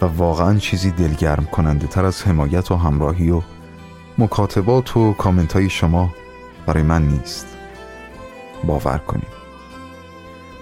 و 0.03 0.07
واقعا 0.07 0.59
چیزی 0.59 0.91
دلگرم 0.91 1.45
کننده 1.45 1.87
تر 1.87 2.05
از 2.05 2.23
حمایت 2.23 2.71
و 2.71 2.77
همراهی 2.77 3.31
و 3.31 3.43
مکاتبات 4.19 4.97
و 4.97 5.13
کامنت 5.13 5.53
های 5.53 5.71
شما 5.71 6.11
برای 6.67 6.83
من 6.83 7.09
نیست. 7.09 7.47
باور 8.65 8.99
کنید. 8.99 9.35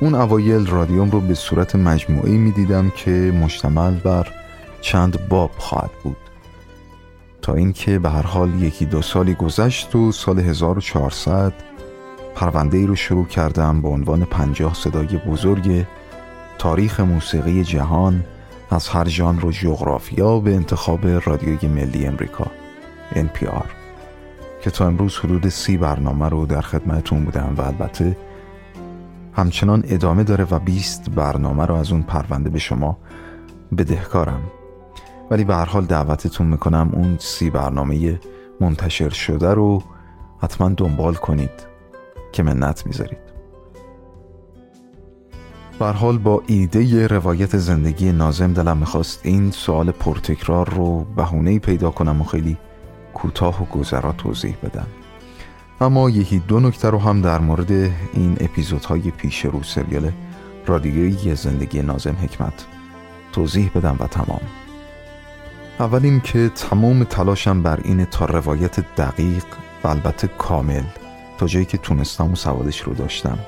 اون 0.00 0.14
اوایل 0.14 0.66
رادیوم 0.66 1.10
رو 1.10 1.20
به 1.20 1.34
صورت 1.34 1.76
مجموعی 1.76 2.36
می 2.36 2.50
دیدم 2.50 2.90
که 2.90 3.10
مشتمل 3.10 3.94
بر 3.94 4.28
چند 4.80 5.28
باب 5.28 5.50
خواهد 5.58 5.90
بود. 6.02 6.16
تا 7.42 7.54
اینکه 7.54 7.98
به 7.98 8.10
هر 8.10 8.22
حال 8.22 8.62
یکی 8.62 8.86
دو 8.86 9.02
سالی 9.02 9.34
گذشت 9.34 9.96
و 9.96 10.12
سال 10.12 10.38
1400 10.38 11.52
پرونده 12.34 12.78
ای 12.78 12.86
رو 12.86 12.96
شروع 12.96 13.26
کردم 13.26 13.80
با 13.80 13.88
عنوان 13.88 14.24
پنجاه 14.24 14.74
صدای 14.74 15.06
بزرگ 15.06 15.86
تاریخ 16.58 17.00
موسیقی 17.00 17.64
جهان 17.64 18.24
از 18.70 18.88
هر 18.88 19.08
ژانر 19.08 19.46
و 19.46 19.52
جغرافیا 19.52 20.38
به 20.38 20.54
انتخاب 20.54 21.06
رادیوی 21.06 21.68
ملی 21.68 22.06
امریکا 22.06 22.46
NPR 23.14 23.81
که 24.62 24.70
تا 24.70 24.86
امروز 24.86 25.18
حدود 25.18 25.48
سی 25.48 25.76
برنامه 25.76 26.28
رو 26.28 26.46
در 26.46 26.60
خدمتون 26.60 27.24
بودم 27.24 27.54
و 27.56 27.60
البته 27.60 28.16
همچنان 29.32 29.84
ادامه 29.86 30.24
داره 30.24 30.46
و 30.50 30.58
20 30.58 31.10
برنامه 31.10 31.66
رو 31.66 31.74
از 31.74 31.92
اون 31.92 32.02
پرونده 32.02 32.50
به 32.50 32.58
شما 32.58 32.98
بدهکارم. 33.78 34.42
ولی 35.30 35.44
به 35.44 35.54
هر 35.54 35.64
حال 35.64 35.84
دعوتتون 35.84 36.46
می‌کنم 36.46 36.90
اون 36.92 37.16
سی 37.20 37.50
برنامه 37.50 38.20
منتشر 38.60 39.08
شده 39.08 39.54
رو 39.54 39.82
حتما 40.38 40.68
دنبال 40.68 41.14
کنید 41.14 41.66
که 42.32 42.42
منت 42.42 42.86
می‌ذارید. 42.86 43.32
به 45.78 45.86
حال 45.86 46.18
با 46.18 46.42
ایده 46.46 47.06
روایت 47.06 47.56
زندگی 47.56 48.12
نازم 48.12 48.52
دلم 48.52 48.76
می‌خواست 48.76 49.20
این 49.22 49.50
سوال 49.50 49.90
پرتکرار 49.90 50.70
رو 50.70 51.04
بهونه 51.16 51.58
پیدا 51.58 51.90
کنم 51.90 52.20
و 52.20 52.24
خیلی 52.24 52.58
کوتاه 53.22 53.62
و 53.62 53.64
گذرا 53.64 54.12
توضیح 54.12 54.56
بدم. 54.62 54.86
اما 55.80 56.10
یکی 56.10 56.38
دو 56.38 56.60
نکته 56.60 56.90
رو 56.90 56.98
هم 56.98 57.20
در 57.20 57.38
مورد 57.38 57.70
این 58.12 58.36
اپیزودهای 58.40 59.10
پیش 59.10 59.44
رو 59.44 59.62
سریال 59.62 60.12
رادیویی 60.66 61.34
زندگی 61.34 61.82
نازم 61.82 62.16
حکمت 62.22 62.66
توضیح 63.32 63.70
بدم 63.74 63.96
و 64.00 64.06
تمام. 64.06 64.40
اول 65.80 66.00
این 66.04 66.20
که 66.20 66.48
تمام 66.48 67.04
تلاشم 67.04 67.62
بر 67.62 67.80
این 67.84 68.04
تا 68.04 68.24
روایت 68.24 68.94
دقیق 68.96 69.44
و 69.84 69.88
البته 69.88 70.28
کامل 70.28 70.84
تا 71.38 71.46
جایی 71.46 71.64
که 71.64 71.78
تونستم 71.78 72.32
و 72.32 72.36
سوادش 72.36 72.80
رو 72.80 72.94
داشتم 72.94 73.38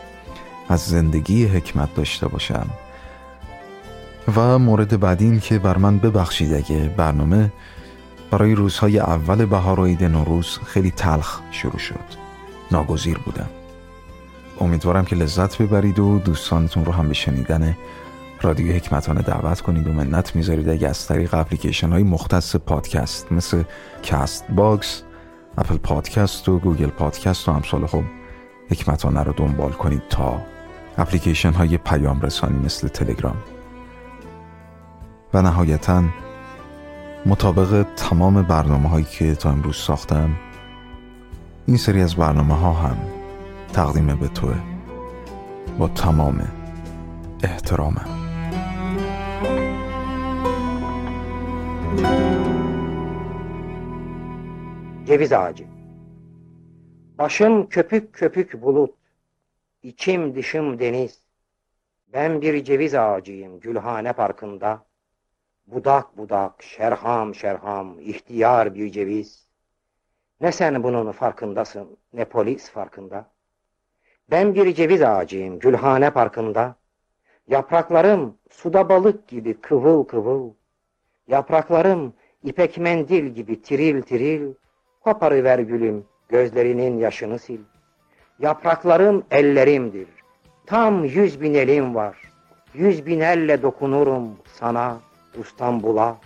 از 0.69 0.81
زندگی 0.81 1.45
حکمت 1.45 1.95
داشته 1.95 2.29
باشم. 2.29 2.67
و 4.37 4.59
مورد 4.59 5.01
بعد 5.01 5.23
این 5.23 5.41
که 5.41 5.59
بر 5.59 5.77
من 5.77 5.99
ببخشید 5.99 6.55
اگه 6.55 6.95
برنامه 6.97 7.53
برای 8.35 8.55
روزهای 8.55 8.99
اول 8.99 9.44
بهار 9.44 9.81
و 9.81 9.85
عید 9.85 10.05
نوروز 10.05 10.59
خیلی 10.66 10.90
تلخ 10.90 11.40
شروع 11.51 11.79
شد. 11.79 12.05
ناگزیر 12.70 13.18
بودم. 13.18 13.49
امیدوارم 14.61 15.05
که 15.05 15.16
لذت 15.16 15.62
ببرید 15.62 15.99
و 15.99 16.18
دوستانتون 16.18 16.85
رو 16.85 16.92
هم 16.92 17.09
به 17.09 17.14
شنیدن 17.14 17.77
رادیو 18.42 18.73
حکمتانه 18.73 19.23
دعوت 19.23 19.61
کنید 19.61 19.87
و 19.87 19.92
منت 19.92 20.37
می‌ذارید 20.37 20.68
اگه 20.68 20.88
از 20.88 21.07
طریق 21.07 21.35
اپلیکیشن 21.35 21.92
های 21.92 22.03
مختص 22.03 22.57
پادکست 22.57 23.33
مثل 23.33 23.62
Castbox 24.03 25.03
Apple 25.59 25.77
Podcast 25.77 26.49
و 26.49 26.59
Google 26.59 26.90
Podcast 26.90 27.49
و 27.49 27.53
امثالهم 27.53 28.03
حکمتانه 28.70 29.23
رو 29.23 29.33
دنبال 29.33 29.70
کنید 29.70 30.03
تا 30.11 30.40
اپلیکیشن 30.99 31.53
های 31.53 31.77
پیام 31.77 32.20
رسانی 32.20 32.59
مثل 32.59 32.88
تلگرام. 32.88 33.37
و 35.35 35.42
نهایتا 35.42 36.03
مطابق 37.27 37.87
تمام 37.97 38.43
برنامه 38.43 38.89
هایی 38.89 39.05
که 39.05 39.35
تا 39.35 39.51
امروز 39.51 39.77
ساختم 39.77 40.31
این 41.67 41.77
سری 41.77 42.03
از 42.03 42.15
برنامه 42.15 42.55
ها 42.55 42.73
هم 42.73 42.97
تقدیم 43.73 44.17
به 44.17 44.29
توه 44.29 44.57
با 45.79 45.89
تمام 45.89 46.49
احترامم 47.43 48.25
Ceviz 55.07 55.33
ağacı 55.33 55.65
Başım 57.19 57.69
köpük 57.69 58.13
köpük 58.13 58.63
bulut 58.63 58.95
içim 59.83 60.35
dışım 60.35 60.79
deniz 60.79 61.19
Ben 62.13 62.41
bir 62.41 62.65
ceviz 62.65 62.95
ağacıyım 62.95 63.61
Gülhane 63.61 64.13
Parkı'nda 64.13 64.85
Budak 65.66 66.18
budak, 66.18 66.62
şerham 66.62 67.35
şerham, 67.35 68.00
ihtiyar 68.00 68.74
bir 68.74 68.90
ceviz. 68.90 69.46
Ne 70.40 70.53
sen 70.53 70.83
bunun 70.83 71.12
farkındasın, 71.12 71.96
ne 72.12 72.24
polis 72.24 72.70
farkında. 72.70 73.31
Ben 74.31 74.55
bir 74.55 74.74
ceviz 74.74 75.03
ağacıyım 75.03 75.59
Gülhane 75.59 76.11
Parkı'nda. 76.11 76.77
Yapraklarım 77.48 78.38
suda 78.50 78.88
balık 78.88 79.29
gibi 79.29 79.61
kıvıl 79.61 80.05
kıvıl. 80.05 80.50
Yapraklarım 81.29 82.14
ipek 82.42 82.79
mendil 82.79 83.27
gibi 83.27 83.62
tiril 83.62 84.03
tiril, 84.03 84.55
koparıver 85.00 85.59
gülüm 85.59 86.07
gözlerinin 86.29 86.98
yaşını 86.98 87.38
sil. 87.44 87.62
Yapraklarım 88.38 89.24
ellerimdir, 89.31 90.09
tam 90.66 91.05
yüz 91.05 91.40
bin 91.40 91.55
elim 91.55 91.94
var. 91.94 92.16
Yüz 92.74 93.07
bin 93.07 93.20
elle 93.20 93.62
dokunurum 93.62 94.38
sana, 94.46 95.00
İstanbul'a. 95.40 96.16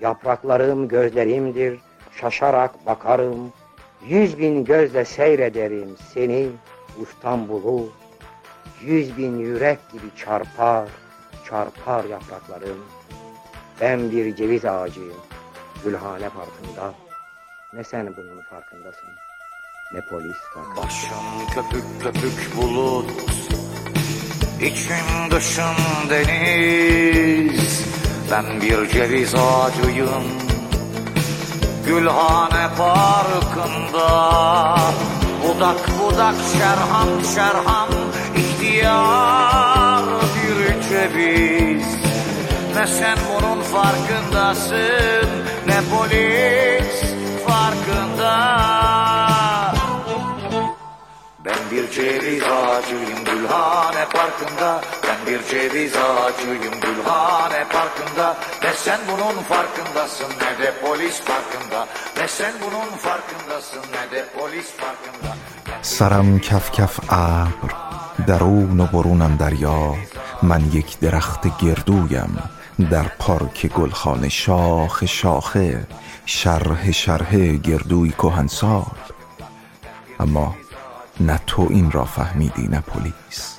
Yapraklarım 0.00 0.88
gözlerimdir, 0.88 1.80
şaşarak 2.20 2.86
bakarım. 2.86 3.52
Yüz 4.06 4.38
bin 4.38 4.64
gözle 4.64 5.04
seyrederim 5.04 5.96
seni, 6.14 6.48
İstanbul'u. 7.02 7.92
Yüz 8.82 9.16
bin 9.16 9.38
yürek 9.38 9.78
gibi 9.92 10.06
çarpar, 10.16 10.88
çarpar 11.48 12.04
yapraklarım. 12.04 12.84
Ben 13.80 14.10
bir 14.10 14.36
ceviz 14.36 14.64
ağacıyım, 14.64 15.16
Gülhane 15.84 16.28
Parkı'nda. 16.28 16.94
Ne 17.72 17.84
sen 17.84 18.16
bunun 18.16 18.40
farkındasın, 18.50 19.08
ne 19.94 20.00
polis 20.00 20.36
farkında. 20.54 20.76
Başım 20.76 21.46
köpük 21.54 22.02
köpük 22.02 22.56
bulut 22.56 23.10
İçim 24.60 25.30
dışım 25.30 26.10
deniz 26.10 27.95
Ben 28.30 28.60
bir 28.60 28.88
ceviz 28.88 29.34
ağacıyım 29.34 30.24
Gülhane 31.86 32.68
Parkı'nda. 32.78 34.76
Budak 35.42 35.88
budak 36.00 36.34
şerham 36.52 37.08
şerham 37.34 37.88
ihtiyar 38.36 40.04
bir 40.34 40.88
ceviz. 40.88 41.86
Ne 42.76 42.86
sen 42.86 43.18
bunun 43.28 43.62
farkındasın 43.62 45.28
Ne 45.66 45.80
polis 45.90 47.02
farkında 47.46 48.56
ben 51.46 51.70
bir 51.70 51.90
ceviz 51.90 52.42
ağacıyım 52.42 53.24
Gülhane 53.24 54.04
Parkı'nda 54.14 54.80
Ben 55.08 55.26
bir 55.26 55.48
ceviz 55.50 55.92
ağacıyım 55.96 56.80
Gülhane 56.80 57.64
Parkı'nda 57.72 58.36
Ne 58.62 58.72
sen 58.76 59.00
bunun 59.08 59.42
farkındasın 59.42 60.30
ne 60.30 60.64
de 60.64 60.72
polis 60.82 61.20
farkında 61.20 61.86
Ne 62.16 62.28
sen 62.28 62.52
bunun 62.60 62.96
farkındasın 62.96 63.80
ne 63.92 64.16
de 64.16 64.24
polis 64.38 64.66
farkında 64.66 65.36
سرم 65.82 66.38
کف 66.48 66.66
کف 66.72 66.94
ابر 67.08 67.72
درون 68.28 68.80
و 68.80 68.86
برونم 68.94 69.36
دریا 69.36 69.94
من 70.42 70.62
یک 70.78 70.90
درخت 71.00 71.42
گردویم 71.62 72.32
در 72.90 73.08
پارک 73.18 73.66
گلخانه 73.66 74.28
شاخ 74.28 75.04
شاخه 75.04 75.86
شرح 76.26 76.90
شرح 76.90 77.36
گردوی 77.68 78.10
کهنسال 78.10 78.96
اما 80.20 80.54
نه 81.20 81.40
تو 81.46 81.66
این 81.70 81.90
را 81.90 82.04
فهمیدی 82.04 82.68
نه 82.68 82.80
پلیس. 82.80 83.58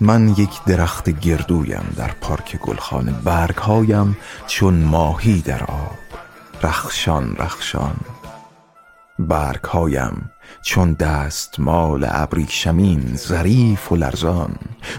من 0.00 0.28
یک 0.28 0.64
درخت 0.66 1.10
گردویم 1.10 1.94
در 1.96 2.10
پارک 2.20 2.56
گلخانه 2.56 3.12
برگهایم 3.12 4.16
چون 4.46 4.74
ماهی 4.74 5.40
در 5.40 5.62
آب. 5.64 5.98
رخشان 6.62 7.36
رخشان. 7.36 7.96
برگهایم 9.18 10.30
چون 10.62 10.92
دستمال 10.92 12.06
ابریشمین 12.08 13.16
ظریف 13.16 13.92
و 13.92 13.96
لرزان. 13.96 14.54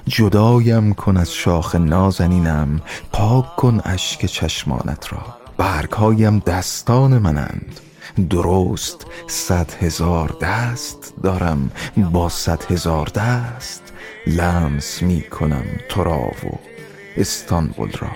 جدایم 0.07 0.93
کن 0.93 1.17
از 1.17 1.33
شاخ 1.33 1.75
نازنینم 1.75 2.81
پاک 3.11 3.55
کن 3.55 3.81
اشک 3.85 4.25
چشمانت 4.25 5.13
را. 5.13 5.21
برگهایم 5.57 6.39
دستان 6.39 7.17
منند. 7.17 7.79
درست 8.29 9.05
صد 9.27 9.71
هزار 9.81 10.37
دست 10.41 11.13
دارم 11.23 11.71
با 12.11 12.29
صد 12.29 12.71
هزار 12.71 13.07
دست 13.07 13.93
لمس 14.27 15.01
می 15.01 15.21
کنم 15.21 15.65
تو 15.89 16.03
را 16.03 16.19
و 16.19 16.59
استانبول 17.17 17.91
را. 17.91 18.11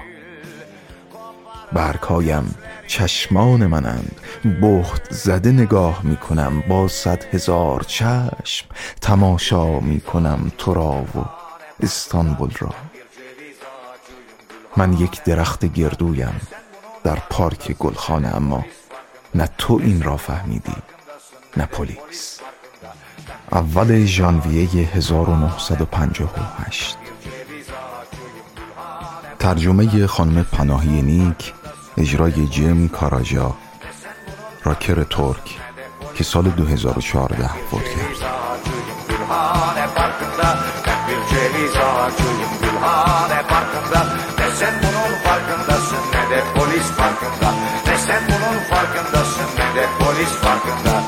برگهایم 1.73 2.55
چشمان 2.87 3.67
منند 3.67 4.15
بخت 4.61 5.13
زده 5.13 5.51
نگاه 5.51 5.99
می 6.03 6.17
کنم 6.17 6.63
با 6.69 6.87
صد 6.87 7.23
هزار 7.31 7.83
چشم 7.83 8.65
تماشا 9.01 9.79
می 9.79 10.01
کنم 10.01 10.51
تو 10.57 10.73
و 10.73 11.23
استانبول 11.79 12.51
را. 12.59 12.69
من 14.77 14.93
یک 14.93 15.23
درخت 15.23 15.65
گردویم 15.65 16.41
در 17.03 17.15
پارک 17.29 17.71
گلخانه 17.71 18.35
اما 18.35 18.65
نه 19.35 19.49
تو 19.57 19.79
این 19.83 20.01
را 20.01 20.17
فهمیدی 20.17 20.75
نه 21.57 21.65
پلیس. 21.65 22.39
اول 23.51 24.05
ژانویه 24.05 24.69
1958 24.69 26.97
ترجمه 29.39 30.07
خانم 30.07 30.43
پناهی 30.43 31.01
نیک 31.01 31.53
اجرای 31.97 32.47
جم 32.47 32.87
کاراجا 32.87 33.55
راکر 34.63 35.03
ترک 35.03 35.59
که 36.15 36.23
سال 36.23 36.43
2014 36.43 37.49
فوت 37.71 37.83
کرد 37.83 38.43
Sen 44.59 44.73
bunun 44.83 45.13
farkındasın 45.23 46.03
ne 46.13 46.23
de 46.29 46.39
polis 46.55 46.87
farkındasın 46.97 47.42
de 50.23 50.27
polis 50.27 50.35
farkında 50.41 51.03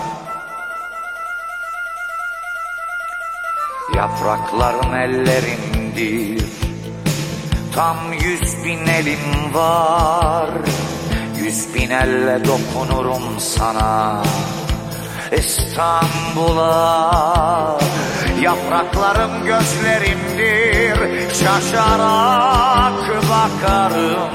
Yaprakların 3.96 4.94
ellerindir. 4.94 6.46
Tam 7.76 7.98
yüz 8.14 8.64
bin 8.66 8.88
elim 8.88 9.54
var. 9.54 10.50
Yüz 11.38 11.76
bin 11.76 11.90
elle 11.90 12.46
dokunurum 12.46 13.40
sana. 13.40 14.24
İstanbul'a 15.32 16.76
Yapraklarım 18.42 19.46
gözlerimdir. 19.46 20.98
Şaşarak 21.34 23.24
bakarım. 23.30 24.30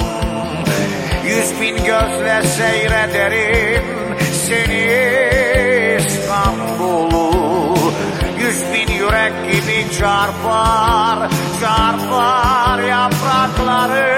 Yüz 1.25 1.61
bin 1.61 1.77
gözle 1.77 2.43
seyrederim 2.43 4.00
Seni 4.51 5.97
İstanbul'u. 6.07 7.93
Yüz 8.39 8.59
bin 8.73 8.89
yürek 8.95 9.33
gibi 9.53 9.87
çarpar 9.99 11.31
Çarpar 11.61 12.79
yapraklarım 12.83 14.11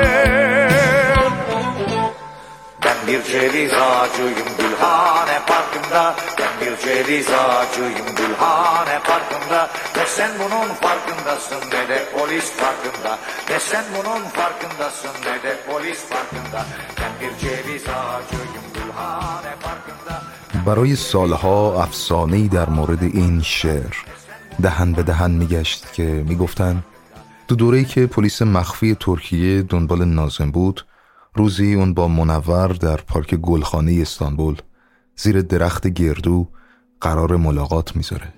ben 2.85 2.97
bir 3.07 3.23
ceviz 3.23 3.73
ağacıyım 3.73 4.49
Gülhane 4.59 5.38
Parkı'nda. 5.47 6.14
Ben 6.38 6.53
bir 6.61 6.77
ceviz 6.77 7.27
ağacıyım 7.31 8.14
Gülhane 8.16 8.99
Parkı'nda. 9.05 9.71
Ne 9.97 10.07
sen 10.07 10.31
bunun 10.38 10.68
farkındasın 10.75 11.61
ne 11.73 11.88
de 11.88 12.05
polis 12.14 12.51
farkında 12.51 13.18
Ne 13.51 13.61
sen 13.61 13.85
bunun 13.97 14.23
farkındasın 14.29 15.11
ne 15.25 15.42
de 15.42 15.57
polis 15.66 15.99
farkında 15.99 16.66
Ben 17.01 17.12
bir 17.21 17.38
ceviz 17.38 17.83
ağacıyım 17.83 18.72
برای 20.66 20.96
سالها 20.96 21.83
افسانه‌ای 21.83 22.48
در 22.48 22.70
مورد 22.70 23.02
این 23.02 23.42
شعر 23.42 23.96
دهن 24.62 24.92
به 24.92 25.02
دهن 25.02 25.31
میگشت 25.31 25.92
که 25.92 26.24
می‌گفتن 26.28 26.83
تو 27.48 27.57
دوره‌ای 27.57 27.85
که 27.85 28.07
پلیس 28.07 28.42
مخفی 28.42 28.94
ترکیه 29.00 29.62
دنبال 29.62 30.05
نازم 30.05 30.50
بود 30.50 30.87
روزی 31.35 31.74
اون 31.74 31.94
با 31.94 32.09
منور 32.09 32.68
در 32.68 32.96
پارک 32.96 33.35
گلخانه 33.35 33.98
استانبول 34.02 34.57
زیر 35.16 35.40
درخت 35.40 35.87
گردو 35.87 36.48
قرار 37.00 37.37
ملاقات 37.37 37.96
می‌ذاره. 37.96 38.33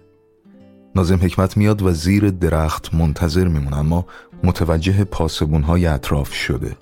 نازم 0.96 1.16
حکمت 1.16 1.56
میاد 1.56 1.82
و 1.82 1.92
زیر 1.92 2.30
درخت 2.30 2.94
منتظر 2.94 3.48
میمونه 3.48 3.78
اما 3.78 4.06
متوجه 4.44 5.04
پاسبونهای 5.04 5.86
اطراف 5.86 6.32
شده. 6.32 6.76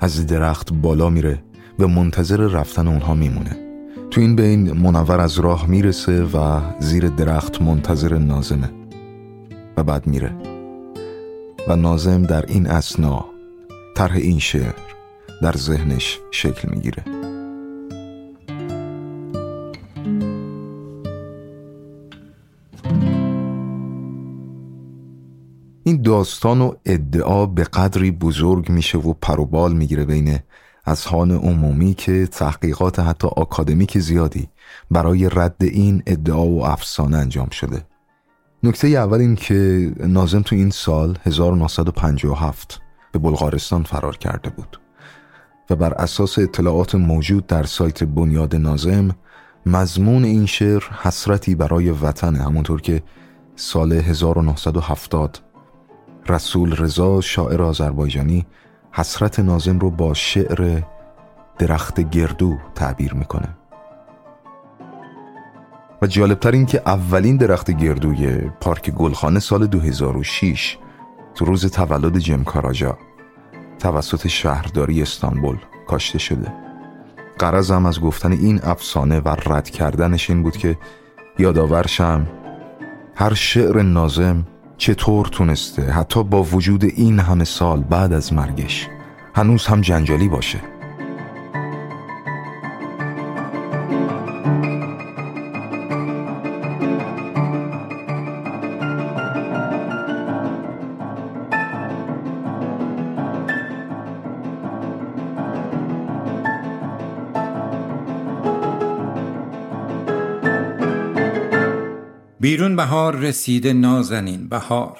از 0.00 0.26
درخت 0.26 0.72
بالا 0.72 1.08
میره 1.10 1.42
و 1.78 1.88
منتظر 1.88 2.36
رفتن 2.36 2.88
اونها 2.88 3.14
میمونه. 3.14 3.56
تو 4.10 4.20
این 4.20 4.36
بین 4.36 4.72
منور 4.72 5.20
از 5.20 5.38
راه 5.38 5.66
می‌رسه 5.66 6.22
و 6.22 6.60
زیر 6.80 7.08
درخت 7.08 7.62
منتظر 7.62 8.18
نازمه. 8.18 8.70
و 9.76 9.82
بعد 9.82 10.06
میره. 10.06 10.32
و 11.68 11.76
نازم 11.76 12.22
در 12.22 12.44
این 12.48 12.66
اسنا 12.66 13.24
طرح 13.94 14.16
این 14.16 14.38
شعر 14.38 14.74
در 15.42 15.52
ذهنش 15.52 16.18
شکل 16.30 16.68
می‌گیره. 16.68 17.04
این 25.84 26.02
داستان 26.02 26.60
و 26.60 26.72
ادعا 26.86 27.46
به 27.46 27.64
قدری 27.64 28.10
بزرگ 28.10 28.70
میشه 28.70 28.98
و 28.98 29.12
پروبال 29.12 29.72
می‌گیره 29.72 30.04
بین 30.04 30.38
از 30.86 31.04
هان 31.04 31.30
عمومی 31.30 31.94
که 31.94 32.26
تحقیقات 32.26 32.98
حتی 32.98 33.28
آکادمیک 33.28 33.98
زیادی 33.98 34.48
برای 34.90 35.28
رد 35.32 35.56
این 35.60 36.02
ادعا 36.06 36.46
و 36.46 36.66
افسانه 36.66 37.16
انجام 37.16 37.48
شده. 37.48 37.86
نکته 38.62 38.88
اول 38.88 39.20
این 39.20 39.36
که 39.36 39.90
نازم 39.98 40.42
تو 40.42 40.56
این 40.56 40.70
سال 40.70 41.18
1957 41.24 42.80
به 43.12 43.18
بلغارستان 43.18 43.82
فرار 43.82 44.16
کرده 44.16 44.50
بود 44.50 44.80
و 45.70 45.76
بر 45.76 45.94
اساس 45.94 46.38
اطلاعات 46.38 46.94
موجود 46.94 47.46
در 47.46 47.62
سایت 47.62 48.04
بنیاد 48.04 48.56
نازم 48.56 49.16
مضمون 49.66 50.24
این 50.24 50.46
شعر 50.46 50.82
حسرتی 51.02 51.54
برای 51.54 51.90
وطن 51.90 52.36
همونطور 52.36 52.80
که 52.80 53.02
سال 53.56 53.92
1970 53.92 55.42
رسول 56.28 56.76
رضا 56.76 57.20
شاعر 57.20 57.62
آذربایجانی 57.62 58.46
حسرت 58.96 59.40
نازم 59.40 59.78
رو 59.78 59.90
با 59.90 60.14
شعر 60.14 60.82
درخت 61.58 62.00
گردو 62.00 62.58
تعبیر 62.74 63.14
می‌کنه. 63.14 63.48
و 66.02 66.06
جالبتر 66.06 66.50
این 66.50 66.66
که 66.66 66.82
اولین 66.86 67.36
درخت 67.36 67.70
گردوی 67.70 68.50
پارک 68.60 68.90
گلخانه 68.90 69.40
سال 69.40 69.66
2006 69.66 70.78
تو 71.34 71.44
روز 71.44 71.70
تولد 71.70 72.18
جم 72.18 72.44
کاراجا 72.44 72.98
توسط 73.78 74.26
شهرداری 74.26 75.02
استانبول 75.02 75.58
کاشته 75.86 76.18
شده. 76.18 76.52
قرضم 77.38 77.86
از 77.86 78.00
گفتن 78.00 78.32
این 78.32 78.60
افسانه 78.62 79.20
و 79.20 79.36
رد 79.46 79.70
کردنش 79.70 80.30
این 80.30 80.42
بود 80.42 80.56
که 80.56 80.78
یادآورشم 81.38 82.26
هر 83.14 83.34
شعر 83.34 83.82
نازم 83.82 84.46
چطور 84.78 85.26
تونسته؟ 85.26 85.82
حتی 85.82 86.24
با 86.24 86.42
وجود 86.42 86.84
این 86.84 87.18
همه 87.18 87.44
سال 87.44 87.80
بعد 87.80 88.12
از 88.12 88.32
مرگش 88.32 88.88
هنوز 89.34 89.66
هم 89.66 89.80
جنجالی 89.80 90.28
باشه. 90.28 90.75
بهار 112.86 113.16
رسیده 113.16 113.72
نازنین 113.72 114.48
بهار. 114.48 114.98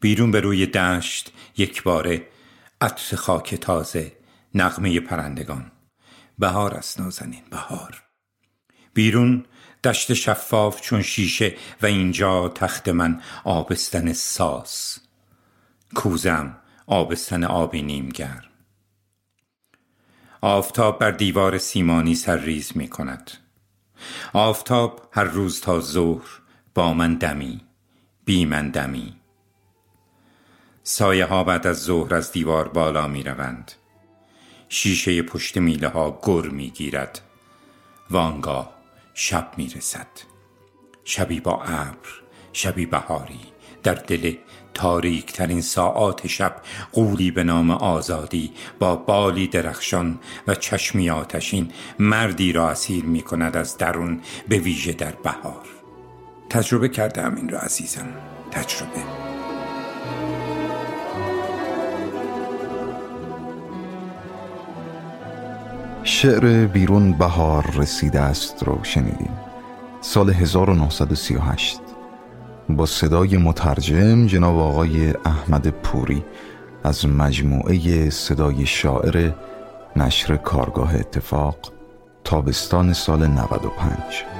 بیرون 0.00 0.30
به 0.30 0.40
روی 0.40 0.66
دشت 0.66 1.32
یک 1.56 1.82
باره 1.82 2.28
عطر 2.80 3.16
خاک 3.16 3.54
تازه 3.54 4.12
نغمه 4.54 5.00
پرندگان. 5.00 5.72
بهار 6.38 6.74
است 6.74 7.00
نازنین 7.00 7.42
بهار. 7.50 8.02
بیرون 8.94 9.44
دشت 9.84 10.12
شفاف 10.12 10.80
چون 10.80 11.02
شیشه 11.02 11.56
و 11.82 11.86
اینجا 11.86 12.48
تخت 12.48 12.88
من 12.88 13.22
آبستن 13.44 14.12
ساس. 14.12 14.98
کوزم 15.94 16.56
آبستن 16.86 17.44
آبی 17.44 17.82
نیمگرم 17.82 18.44
آفتاب 20.40 20.98
بر 20.98 21.10
دیوار 21.10 21.58
سیمانی 21.58 22.14
سرریز 22.14 22.76
می 22.76 22.88
کند. 22.88 23.30
آفتاب 24.32 25.08
هر 25.12 25.24
روز 25.24 25.60
تا 25.60 25.80
ظهر 25.80 26.45
با 26.76 26.94
من 26.94 27.14
دمی 27.14 27.60
بی 28.24 28.44
من 28.44 28.70
دمی. 28.70 29.16
سایه 30.82 31.24
ها 31.24 31.44
بعد 31.44 31.66
از 31.66 31.82
ظهر 31.82 32.14
از 32.14 32.32
دیوار 32.32 32.68
بالا 32.68 33.08
می 33.08 33.22
روند 33.22 33.72
شیشه 34.68 35.22
پشت 35.22 35.58
میله 35.58 35.88
ها 35.88 36.20
گر 36.26 36.48
می 36.48 36.70
گیرد 36.70 37.20
وانگاه 38.10 38.74
شب 39.14 39.52
می 39.56 39.68
رسد 39.68 40.06
شبی 41.04 41.40
با 41.40 41.62
ابر 41.62 42.08
شبی 42.52 42.86
بهاری. 42.86 43.40
در 43.82 43.94
دل 43.94 44.34
تاریک 44.74 45.32
ترین 45.32 45.60
ساعات 45.60 46.26
شب 46.26 46.62
قولی 46.92 47.30
به 47.30 47.44
نام 47.44 47.70
آزادی 47.70 48.52
با 48.78 48.96
بالی 48.96 49.48
درخشان 49.48 50.18
و 50.46 50.54
چشمی 50.54 51.10
آتشین 51.10 51.72
مردی 51.98 52.52
را 52.52 52.70
اسیر 52.70 53.04
می 53.04 53.22
کند 53.22 53.56
از 53.56 53.78
درون 53.78 54.20
به 54.48 54.58
ویژه 54.58 54.92
در 54.92 55.12
بهار. 55.12 55.75
تجربه 56.50 56.88
کردم 56.88 57.34
این 57.36 57.48
را 57.48 57.58
عزیزم. 57.58 58.06
تجربه. 58.50 59.00
شعر 66.04 66.66
بیرون 66.66 67.12
بهار 67.12 67.70
رسیده 67.76 68.20
است 68.20 68.62
رو 68.62 68.78
شنیدیم. 68.82 69.38
سال 70.00 70.30
1938 70.30 71.80
با 72.68 72.86
صدای 72.86 73.36
مترجم 73.36 74.26
جناب 74.26 74.58
آقای 74.58 75.14
احمد 75.24 75.68
پوری 75.68 76.24
از 76.84 77.06
مجموعه 77.06 78.10
صدای 78.10 78.66
شاعر 78.66 79.30
نشر 79.96 80.36
کارگاه 80.36 80.94
اتفاق 80.94 81.56
تابستان 82.24 82.92
سال 82.92 83.26
95 83.26 84.35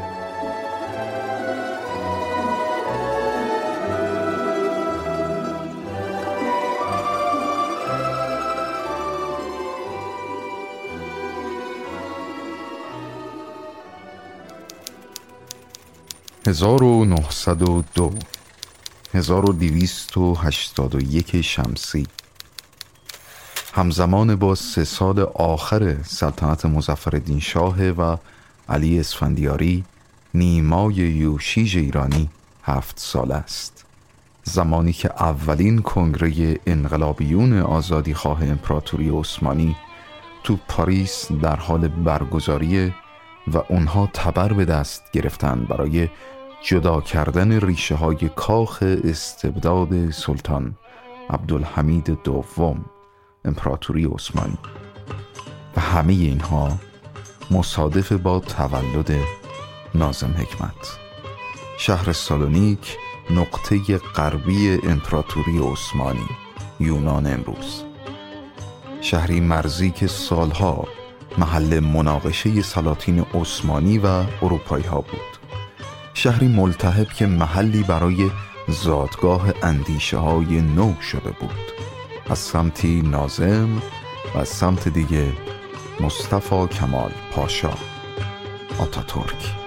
1902 16.49 18.13
1281 19.15 21.41
شمسی. 21.41 22.07
همزمان 23.75 24.37
با 24.37 24.55
سه 24.55 24.85
سال 24.85 25.21
آخر 25.35 26.03
سلطنت 26.03 26.67
مزفر 26.67 27.21
شاه 27.41 27.91
و 27.91 28.17
علی 28.69 29.01
اسفندیاری 29.01 29.85
نیمای 30.35 30.95
یوشیج 30.95 31.77
ایرانی 31.77 32.31
هفت 32.63 32.99
سال 32.99 33.33
است. 33.33 33.85
زمانی 34.45 34.93
که 34.93 35.23
اولین 35.23 35.83
کنگره 35.83 36.61
انقلابیون 36.67 37.61
آزادی 37.61 38.15
خواه 38.15 38.45
امپراتوری 38.45 39.11
عثمانی 39.11 39.77
تو 40.45 40.59
پاریس 40.69 41.33
در 41.33 41.57
حال 41.57 41.89
برگزاری 41.89 42.93
و 43.55 43.63
اونها 43.69 44.09
تبر 44.13 44.53
به 44.53 44.65
دست 44.65 45.13
گرفتن 45.13 45.65
برای 45.65 46.09
جدا 46.63 47.01
کردن 47.01 47.61
ریشه 47.61 47.95
های 47.95 48.29
کاخ 48.37 48.83
استبداد 48.83 50.11
سلطان 50.11 50.75
عبدالحمید 51.31 52.23
دوم 52.25 52.85
امپراتوری 53.45 54.05
عثمانی 54.05 54.59
و 55.77 55.81
همه 55.81 56.13
اینها 56.13 56.79
مصادف 57.51 58.13
با 58.13 58.41
تولد 58.41 59.17
نازم 59.95 60.35
حکمت. 60.39 60.99
شهر 61.79 62.13
سالونیک 62.13 62.97
نقطه 63.31 63.99
غربی 63.99 64.71
امپراتوری 64.71 65.59
عثمانی 65.59 66.29
یونان 66.81 67.27
امروز. 67.27 67.83
شهری 69.01 69.41
مرزی 69.41 69.91
که 69.91 70.07
سالها 70.07 70.85
محل 71.39 71.81
مناقشه 71.81 72.63
سلاطین 72.63 73.21
عثمانی 73.35 73.99
و 73.99 74.07
اروپایی 74.43 74.85
ها 74.85 75.01
بود. 75.01 75.36
شهری 76.17 76.49
ملتهب 76.49 77.09
که 77.09 77.27
محلی 77.27 77.83
برای 77.83 78.31
زادگاه 78.69 79.53
اندیشه 79.63 80.17
های 80.17 80.61
نو 80.61 81.01
شده 81.01 81.31
بود. 81.31 81.73
از 82.31 82.39
سمتی 82.39 83.03
نازم 83.03 83.83
و 84.35 84.39
از 84.39 84.49
سمت 84.49 84.89
دیگه 84.89 85.33
مصطفی 86.01 86.67
کمال 86.67 87.11
پاشا. 87.33 87.75
آتاتورک. 88.79 89.66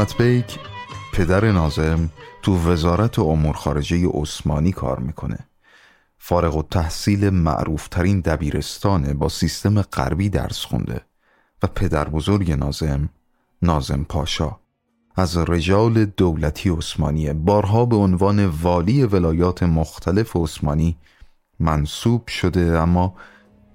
حکمت 0.00 0.22
بیک 0.22 0.58
پدر 1.12 1.52
نازم 1.52 2.10
تو 2.42 2.56
وزارت 2.56 3.18
امور 3.18 3.56
خارجه 3.56 4.08
عثمانی 4.08 4.72
کار 4.72 4.98
می‌کنه. 4.98 5.38
فارغ 6.18 6.56
و 6.56 6.62
تحصیل 6.62 7.30
معروفترین 7.30 8.20
دبیرستانه 8.20 9.14
با 9.14 9.28
سیستم 9.28 9.82
غربی 9.82 10.28
درس 10.28 10.64
خونده 10.64 11.00
و 11.62 11.66
پدر 11.66 12.08
بزرگ 12.08 12.52
نازم 12.52 13.08
نازم 13.62 14.06
پاشا. 14.08 14.56
از 15.16 15.36
رجال 15.36 16.04
دولتی 16.04 16.70
عثمانی 16.70 17.32
بارها 17.32 17.86
به 17.86 17.96
عنوان 17.96 18.46
والی 18.46 19.04
ولایات 19.04 19.62
مختلف 19.62 20.36
عثمانی 20.36 20.96
منصوب 21.58 22.28
شده 22.28 22.78
اما 22.78 23.14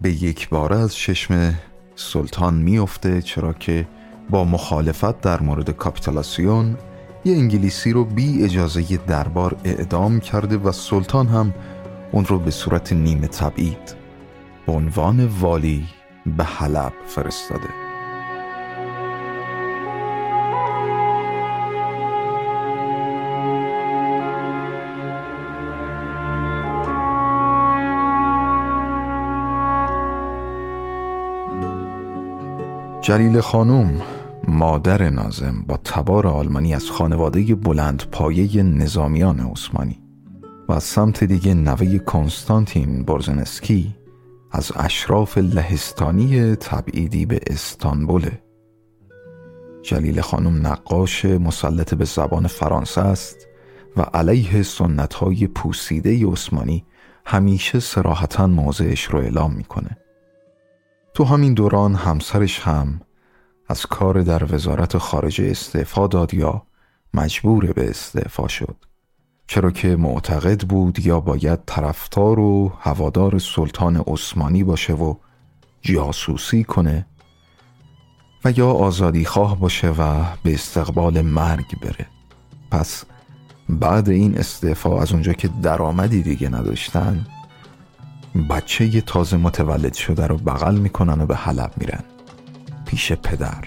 به 0.02 0.12
یک 0.12 0.50
باره 0.50 0.78
از 0.78 0.96
چشم 0.96 1.60
سلطان 1.96 2.54
میفته 2.54 3.22
چرا 3.22 3.54
که 3.54 3.88
با 4.30 4.44
مخالفت 4.44 5.22
در 5.22 5.42
مورد 5.42 5.70
کاپیتالاسیون 5.70 6.78
یه 7.26 7.36
انگلیسی 7.36 7.92
رو 7.92 8.06
بی 8.06 8.44
اجازه 8.44 8.98
دربار 9.08 9.56
اعدام 9.64 10.20
کرده 10.20 10.58
و 10.58 10.72
سلطان 10.72 11.28
هم 11.28 11.54
اون 12.12 12.26
رو 12.26 12.40
به 12.40 12.52
صورت 12.52 12.94
نیمه 12.94 13.28
تبعید. 13.28 13.96
به 14.66 14.74
عنوان 14.74 15.26
والی 15.26 15.86
به 16.38 16.44
حلب 16.44 16.94
فرستاده. 17.08 17.70
جلیل 33.02 33.42
خانوم 33.42 34.02
مادر 34.48 35.10
نازم 35.10 35.66
با 35.68 35.78
تبار 35.78 36.28
آلمانی 36.28 36.76
از 36.76 36.90
خانواده 36.90 37.56
بلند 37.56 38.04
پایه 38.12 38.64
نظامیان 38.64 39.40
عثمانی 39.40 40.02
و 40.70 40.74
از 40.74 40.84
سمت 40.84 41.24
دیگه 41.24 41.54
نوه 41.54 41.98
کنستانتین 41.98 43.04
برزنسکی 43.04 43.96
از 44.52 44.72
اشراف 44.76 45.38
لهستانی 45.38 46.56
تبعیدی 46.56 47.26
به 47.26 47.40
استانبوله 47.48 48.42
جلیل 49.82 50.22
خانم 50.22 50.68
نقاش 50.68 51.26
مسلط 51.26 51.94
به 51.94 52.06
زبان 52.06 52.48
فرانسه 52.48 53.02
است 53.02 53.48
و 53.98 54.02
علیه 54.02 54.64
سنت 54.64 55.14
های 55.14 55.48
پوسیده 55.48 56.28
عثمانی 56.28 56.86
همیشه 57.26 57.80
سراحتا 57.80 58.48
موضعش 58.48 59.04
رو 59.04 59.20
اعلام 59.20 59.54
می‌کنه. 59.54 59.98
تو 61.14 61.24
همین 61.24 61.54
دوران 61.54 61.96
همسرش 61.96 62.60
هم 62.60 63.02
از 63.68 63.86
کار 63.86 64.22
در 64.22 64.56
وزارت 64.56 64.98
خارجه 64.98 65.48
استعفا 65.52 66.08
داد 66.08 66.34
یا 66.34 66.64
مجبور 67.14 67.74
به 67.74 67.90
استعفا 67.90 68.48
شد. 68.48 68.76
چرا 69.48 69.72
که 69.72 69.96
معتقد 69.96 70.62
بود 70.62 71.06
یا 71.06 71.20
باید 71.20 71.60
طرفدار 71.66 72.40
و 72.40 72.74
هوادار 72.80 73.40
سلطان 73.40 74.04
عثمانی 74.08 74.64
باشه 74.64 74.94
و 74.94 75.16
جاسوسی 75.82 76.64
کنه 76.64 77.06
و 78.46 78.52
یا 78.52 78.72
آزادی 78.72 79.26
خواه 79.26 79.60
باشه 79.60 79.90
و 79.90 80.24
به 80.44 80.54
استقبال 80.54 81.22
مرگ 81.22 81.80
بره. 81.80 82.08
پس 82.72 83.04
بعد 83.70 84.10
این 84.10 84.38
استعفا 84.38 85.02
از 85.02 85.12
اونجا 85.12 85.34
که 85.34 85.50
درآمدی 85.62 86.24
دیگه 86.24 86.50
نداشتن 86.50 87.26
بچه 88.50 88.96
یه 88.96 89.02
تازه 89.02 89.38
متولد 89.38 89.94
شده 89.94 90.28
رو 90.28 90.38
بغل 90.38 90.78
می‌کنن 90.78 91.22
و 91.22 91.26
به 91.26 91.36
حلب 91.36 91.74
میرن. 91.78 92.04
پیش 92.86 93.12
پدر 93.12 93.64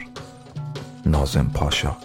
نازم 1.07 1.51
پاشا. 1.55 1.97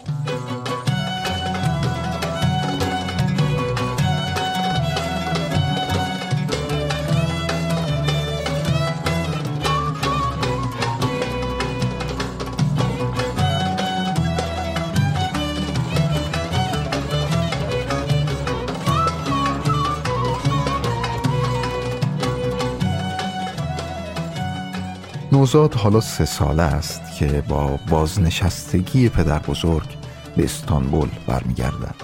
نوزاد 25.33 25.73
حالا 25.73 26.01
سه 26.01 26.25
ساله 26.25 26.63
است 26.63 27.01
که 27.19 27.43
با 27.47 27.79
بازنشستگی 27.89 29.09
پدر 29.09 29.39
بزرگ 29.39 29.97
به 30.37 30.43
استانبول 30.43 31.09
برمیگردد. 31.27 31.95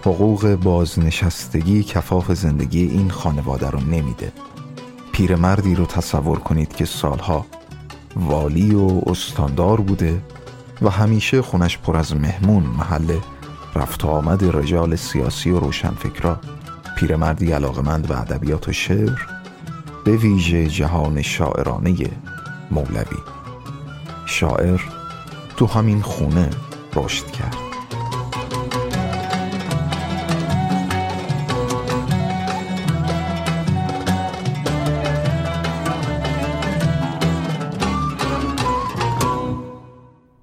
حقوق 0.00 0.54
بازنشستگی 0.54 1.82
کفاف 1.82 2.32
زندگی 2.32 2.86
این 2.86 3.10
خانواده 3.10 3.70
رو 3.70 3.80
نمیده. 3.80 4.32
پیرمردی 5.12 5.74
رو 5.74 5.86
تصور 5.86 6.38
کنید 6.38 6.76
که 6.76 6.84
سالها 6.84 7.46
والی 8.16 8.74
و 8.74 9.00
استاندار 9.06 9.80
بوده 9.80 10.22
و 10.82 10.90
همیشه 10.90 11.42
خونش 11.42 11.78
پر 11.78 11.96
از 11.96 12.16
مهمون 12.16 12.62
محل 12.62 13.18
رفت 13.74 14.04
و 14.04 14.08
آمد 14.08 14.56
رجال 14.56 14.96
سیاسی 14.96 15.50
و 15.50 15.58
روشنفکرا. 15.58 16.40
پیرمردی 16.96 17.52
علاقمند 17.52 18.08
به 18.08 18.20
ادبیات 18.20 18.68
و 18.68 18.72
شعر 18.72 19.35
به 20.06 20.16
ویژه 20.16 20.66
جهان 20.66 21.22
شاعرانه 21.22 21.96
مولوی. 22.70 23.18
شاعر 24.26 24.80
تو 25.56 25.66
همین 25.66 26.02
خونه 26.02 26.50
رشد 26.94 27.26
کرد. 27.26 27.56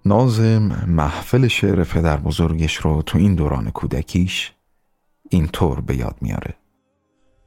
نازم 0.05 0.85
محفل 0.87 1.47
شعر 1.47 1.83
پدر 1.83 2.17
بزرگش 2.17 2.75
رو 2.75 3.01
تو 3.01 3.17
این 3.17 3.35
دوران 3.35 3.71
کودکیش 3.71 4.51
اینطور 5.29 5.81
به 5.81 5.95
یاد 5.95 6.15
میاره. 6.21 6.62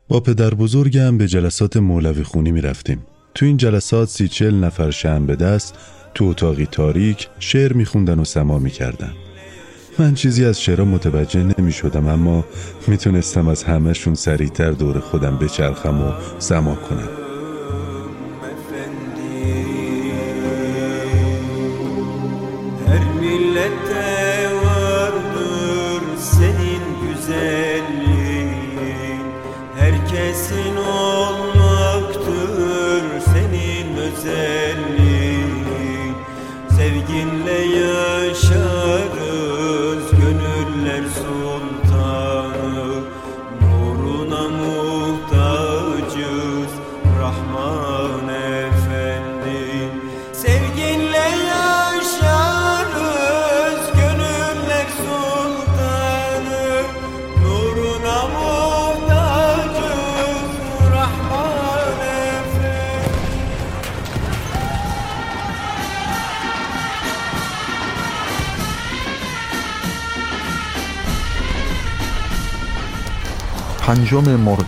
با 0.08 0.20
پدر 0.20 0.54
بزرگم 0.54 1.18
به 1.18 1.28
جلسات 1.28 1.76
مولوی 1.76 2.22
خونی 2.22 2.52
می 2.52 2.60
رفتیم. 2.60 3.06
تو 3.34 3.46
این 3.46 3.56
جلسات 3.56 4.08
سی 4.08 4.28
چل 4.28 4.54
نفر 4.54 4.90
شم 4.90 5.26
به 5.26 5.36
دست 5.36 5.74
تو 6.14 6.24
اتاقی 6.24 6.66
تاریک 6.66 7.28
شعر 7.38 7.72
می 7.72 7.84
خوندن 7.84 8.18
و 8.18 8.24
سما 8.24 8.58
می 8.58 8.70
کردن. 8.70 9.12
من 9.98 10.14
چیزی 10.14 10.44
از 10.44 10.62
شعرها 10.62 10.84
متوجه 10.84 11.44
نمی 11.58 11.72
شدم 11.72 12.08
اما 12.08 12.44
می‌تونستم 12.86 13.48
از 13.48 13.64
همهشون 13.64 14.14
سریعتر 14.14 14.70
دور 14.70 15.00
خودم 15.00 15.38
بچرخم 15.38 16.02
و 16.02 16.12
سما 16.38 16.74
کنم. 16.74 17.25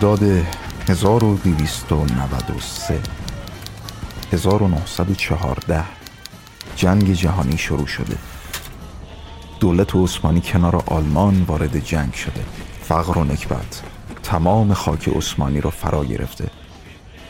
مرداد 0.09 0.45
1293 0.87 2.99
1914 4.33 5.83
جنگ 6.75 7.13
جهانی 7.13 7.57
شروع 7.57 7.87
شده. 7.87 8.17
دولت 9.59 9.95
عثمانی 9.95 10.41
کنار 10.41 10.83
آلمان 10.87 11.43
وارد 11.43 11.79
جنگ 11.79 12.13
شده. 12.13 12.45
فقر 12.81 13.17
و 13.17 13.23
نکبت. 13.23 13.81
تمام 14.23 14.73
خاک 14.73 15.09
عثمانی 15.09 15.61
رو 15.61 15.69
فرا 15.69 16.05
گرفته. 16.05 16.49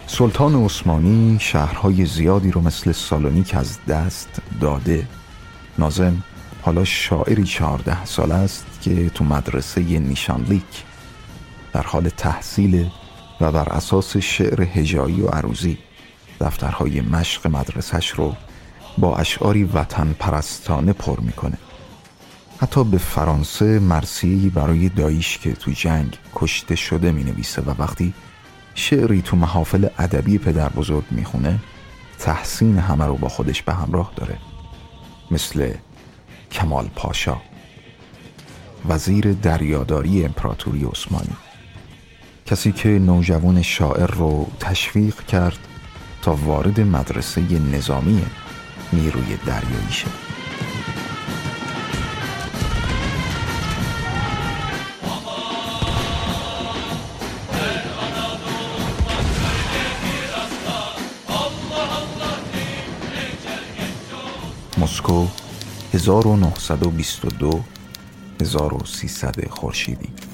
سلطان 0.07 0.65
عثمانی 0.65 1.38
شهرهای 1.41 2.05
زیادی 2.05 2.51
رو 2.51 2.61
مثل 2.61 2.91
سالونیک 2.91 3.55
از 3.55 3.77
دست 3.88 4.41
داده. 4.61 5.07
نازم 5.77 6.23
حالا 6.61 6.86
شاعری 6.86 7.43
چهارده 7.43 8.05
سال 8.05 8.32
است 8.32 8.65
که 8.82 9.09
تو 9.09 9.23
مدرسه 9.23 9.82
نیشانلیک 9.82 10.88
در 11.74 11.84
حال 11.84 12.09
تحصیل 12.09 12.89
و 13.41 13.51
بر 13.51 13.70
اساس 13.70 14.17
شعر 14.17 14.61
هجایی 14.61 15.22
و 15.22 15.28
عروزی 15.28 15.78
دفترهای 16.41 17.01
مشق 17.01 17.47
مدرسش 17.47 18.09
رو 18.09 18.36
با 18.97 19.17
اشعاری 19.17 19.63
وطن 19.63 20.15
پرستانه 20.20 20.93
پر 20.93 21.20
می‌کنه. 21.20 21.57
حتی 22.61 22.84
به 22.84 22.97
فرانسه 22.97 23.80
مرسیهی 23.80 24.49
برای 24.49 24.89
داییش 24.89 25.38
که 25.38 25.53
تو 25.53 25.72
جنگ 25.72 26.17
کشته 26.36 26.76
شده 26.76 27.11
می 27.11 27.24
نویسه 27.24 27.61
و 27.61 27.74
وقتی 27.80 28.13
شعری 28.76 29.22
تو 29.22 29.38
محافل 29.38 29.88
ادبی 29.99 30.38
پدر 30.38 30.70
بزرگ 30.70 31.03
می‌خونه 31.11 31.59
تحسین 32.20 32.78
همه 32.78 33.05
رو 33.05 33.15
با 33.15 33.30
خودش 33.30 33.61
به 33.61 33.74
همراه 33.74 34.11
داره. 34.15 34.38
مثل 35.32 35.74
کمال 36.51 36.88
پاشا 36.95 37.38
وزیر 38.89 39.34
دریاداری 39.34 40.26
امپراتوری 40.26 40.86
عثمانی. 40.86 41.36
کسی 42.49 42.71
که 42.71 42.89
نوجوان 42.89 43.61
شاعر 43.61 44.11
رو 44.11 44.47
تشویق 44.59 45.15
کرد 45.25 45.57
تا 46.21 46.35
وارد 46.35 46.79
مدرسه 46.79 47.41
نظامی 47.59 48.25
نیروی 48.93 49.37
دریایی 49.45 49.91
شد 49.91 50.29
مسکو 64.77 65.27
1922 65.93 67.63
1300 68.41 69.49
خورشیدی. 69.49 70.28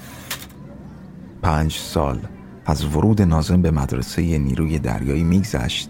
پنج 1.46 1.74
سال 1.74 2.20
از 2.66 2.86
ورود 2.86 3.22
نازم 3.22 3.62
به 3.62 3.72
مدرسه 3.72 4.38
نیروی 4.38 4.80
دریایی 4.80 5.24
میگذشت 5.24 5.89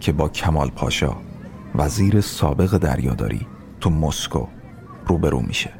که 0.00 0.12
با 0.12 0.28
کمال 0.28 0.70
پاشا 0.70 1.16
وزیر 1.74 2.20
سابق 2.20 2.78
دریاداری 2.78 3.46
تو 3.80 3.90
مسکو 3.90 4.46
روبرو 5.06 5.40
میشه. 5.40 5.70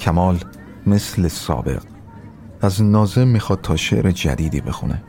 کمال 0.00 0.38
مثل 0.86 1.28
سابق 1.28 1.82
از 2.60 2.82
نازم 2.82 3.28
می‌خواد 3.28 3.60
تا 3.60 3.76
شعر 3.76 4.10
جدیدی 4.10 4.60
بخونه. 4.60 5.02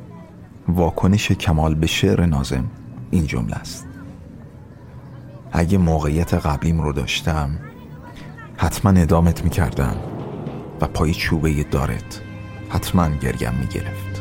واکنش 0.68 1.32
کمال 1.32 1.76
به 1.76 1.88
شعر 1.88 2.26
نازم 2.26 2.66
این 3.12 3.28
جمله 3.28 3.56
است. 3.56 3.88
اگه 5.52 5.78
موقعیت 5.78 6.34
قبلیم 6.34 6.82
رو 6.82 6.94
داشتم 6.94 7.60
حتما 8.58 8.92
ادامت 8.92 9.44
می‌کردم 9.44 9.96
و 10.82 10.88
پای 10.88 11.14
چوبه 11.14 11.64
دارت 11.64 12.22
حتما 12.70 13.10
گرگم 13.10 13.54
می‌گرفت. 13.54 14.16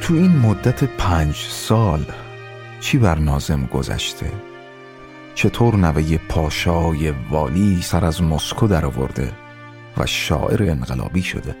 تو 0.00 0.16
این 0.16 0.36
مدت 0.36 0.84
پنج 0.84 1.34
سال 1.36 2.04
چی 2.80 2.98
بر 2.98 3.18
نازم 3.18 3.66
گذشته؟ 3.66 4.32
چطور 5.34 5.76
نوه 5.76 6.16
پاشای 6.16 7.10
والی 7.30 7.82
سر 7.82 8.04
از 8.04 8.22
مسکو 8.22 8.66
در 8.66 8.86
آورده 8.86 9.32
و 9.96 10.06
شاعر 10.06 10.62
انقلابی 10.62 11.22
شده. 11.22 11.56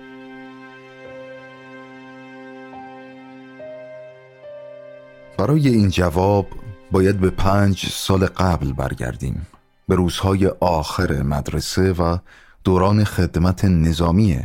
برای 5.38 5.68
این 5.68 5.88
جواب 5.88 6.46
باید 6.90 7.20
به 7.20 7.30
پنج 7.30 7.86
سال 7.86 8.26
قبل 8.26 8.72
برگردیم. 8.72 9.46
به 9.88 9.94
روزهای 9.94 10.46
آخر 10.60 11.22
مدرسه 11.22 11.92
و 11.92 12.18
دوران 12.64 13.04
خدمت 13.04 13.64
نظامی 13.64 14.40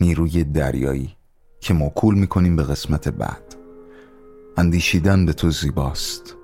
نیروی 0.00 0.44
دریایی 0.44 1.16
که 1.60 1.74
موکول 1.74 2.14
می‌کنیم 2.14 2.56
به 2.56 2.62
قسمت 2.62 3.08
بعد. 3.08 3.54
اندیشیدن 4.56 5.26
به 5.26 5.32
تو 5.32 5.50
زیباست. 5.50 6.34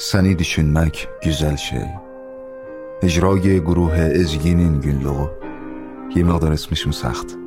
سنی 0.00 0.38
düşünmek 0.38 1.08
güzel 1.22 1.56
şey 1.56 1.88
اجرای 3.02 3.60
گروه 3.60 3.98
ازگینین 4.20 4.80
گنلو 4.80 5.37
یه 6.16 6.24
مقدار 6.24 6.52
اسمشون 6.52 6.92
سخت. 6.92 7.38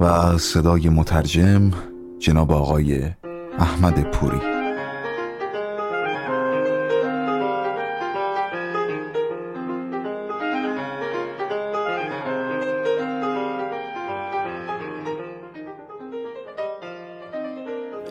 و 0.00 0.38
صدای 0.38 0.88
مترجم 0.88 1.70
جناب 2.18 2.52
آقای 2.52 3.00
احمد 3.58 4.10
پوری. 4.10 4.40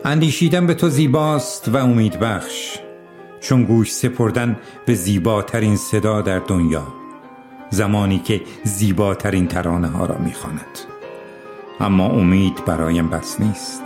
اندیشیدن 0.04 0.66
به 0.66 0.74
تو 0.74 0.88
زیباست 0.88 1.68
و 1.68 1.76
امید 1.76 2.20
بخش 2.20 2.78
چون 3.40 3.64
گوش 3.64 3.92
سپردن 3.92 4.56
به 4.86 4.94
زیباترین 4.94 5.76
صدا 5.76 6.22
در 6.22 6.38
دنیا. 6.38 7.05
زمانی 7.70 8.18
که 8.18 8.42
زیباترین 8.64 9.48
ترانه 9.48 9.88
ها 9.88 10.06
را 10.06 10.18
می‌خواند. 10.18 10.78
اما 11.80 12.06
امید 12.06 12.64
برایم 12.64 13.10
بس 13.10 13.40
نیست. 13.40 13.82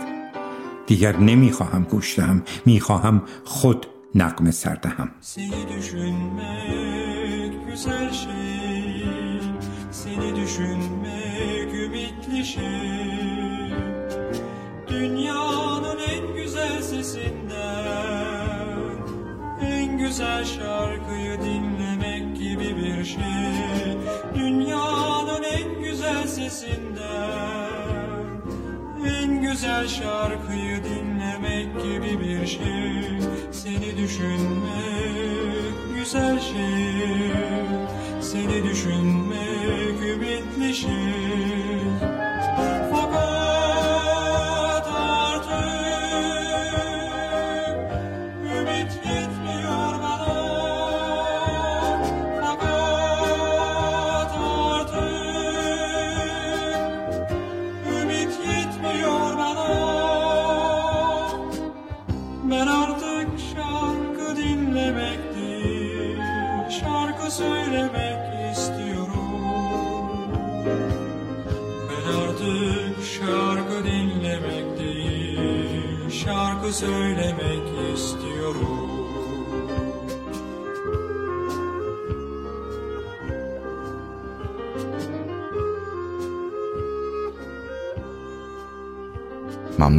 دیگر 0.87 1.17
نمی‌خواهم 1.17 1.83
گوش 1.83 2.19
دهم 2.19 2.43
می‌خواهم 2.65 3.21
خود 3.45 3.87
نقم 4.15 4.51
سردهم 4.51 5.11
güzel 20.01 20.45
şarkıyı 20.45 21.41
dinlemek 21.41 21.71
gibi 21.71 21.80
bir 22.83 23.05
şey 23.05 23.21
Dünyanın 24.35 25.43
en 25.43 25.81
güzel 25.83 26.27
sesinden 26.27 27.61
En 29.05 29.41
güzel 29.41 29.87
şarkıyı 29.87 30.83
dinlemek 30.83 31.83
gibi 31.83 32.19
bir 32.19 32.47
şey 32.47 33.19
Seni 33.51 33.97
düşünmek 33.97 35.75
güzel 35.95 36.39
şey 36.39 37.31
Seni 38.21 38.63
düşünmek 38.63 40.01
ümitli 40.01 40.73
şey 40.73 41.20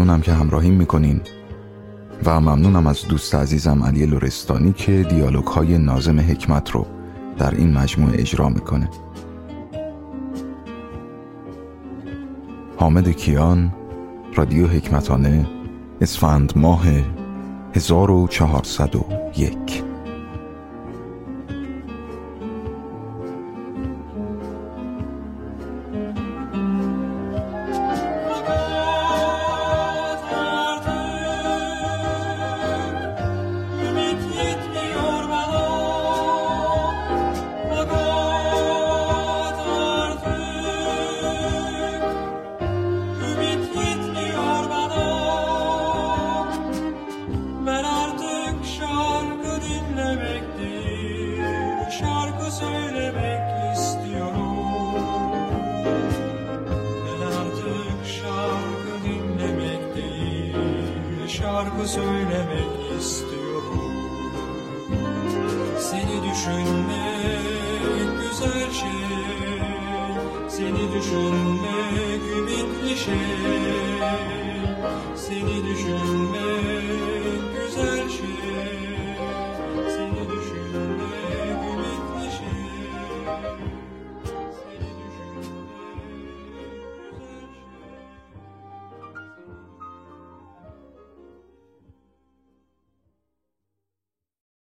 ممنونم 0.02 0.20
که 0.20 0.32
همراهیم 0.32 0.74
می‌کنین 0.74 1.20
و 2.24 2.40
ممنونم 2.40 2.86
از 2.86 3.08
دوست 3.08 3.34
عزیزم 3.34 3.82
علی 3.82 4.06
لورستانی 4.06 4.72
که 4.72 5.02
دیالوگ 5.02 5.46
های 5.46 5.78
نازم 5.78 6.20
حکمت 6.20 6.70
رو 6.70 6.86
در 7.38 7.54
این 7.54 7.72
مجموعه 7.72 8.20
اجرا 8.20 8.48
می‌کنه. 8.48 8.88
حامد 12.76 13.08
کیان 13.08 13.72
رادیو 14.34 14.66
حکمتانه 14.66 15.46
اسفند 16.00 16.52
ماه 16.56 16.84
1401 17.74 19.91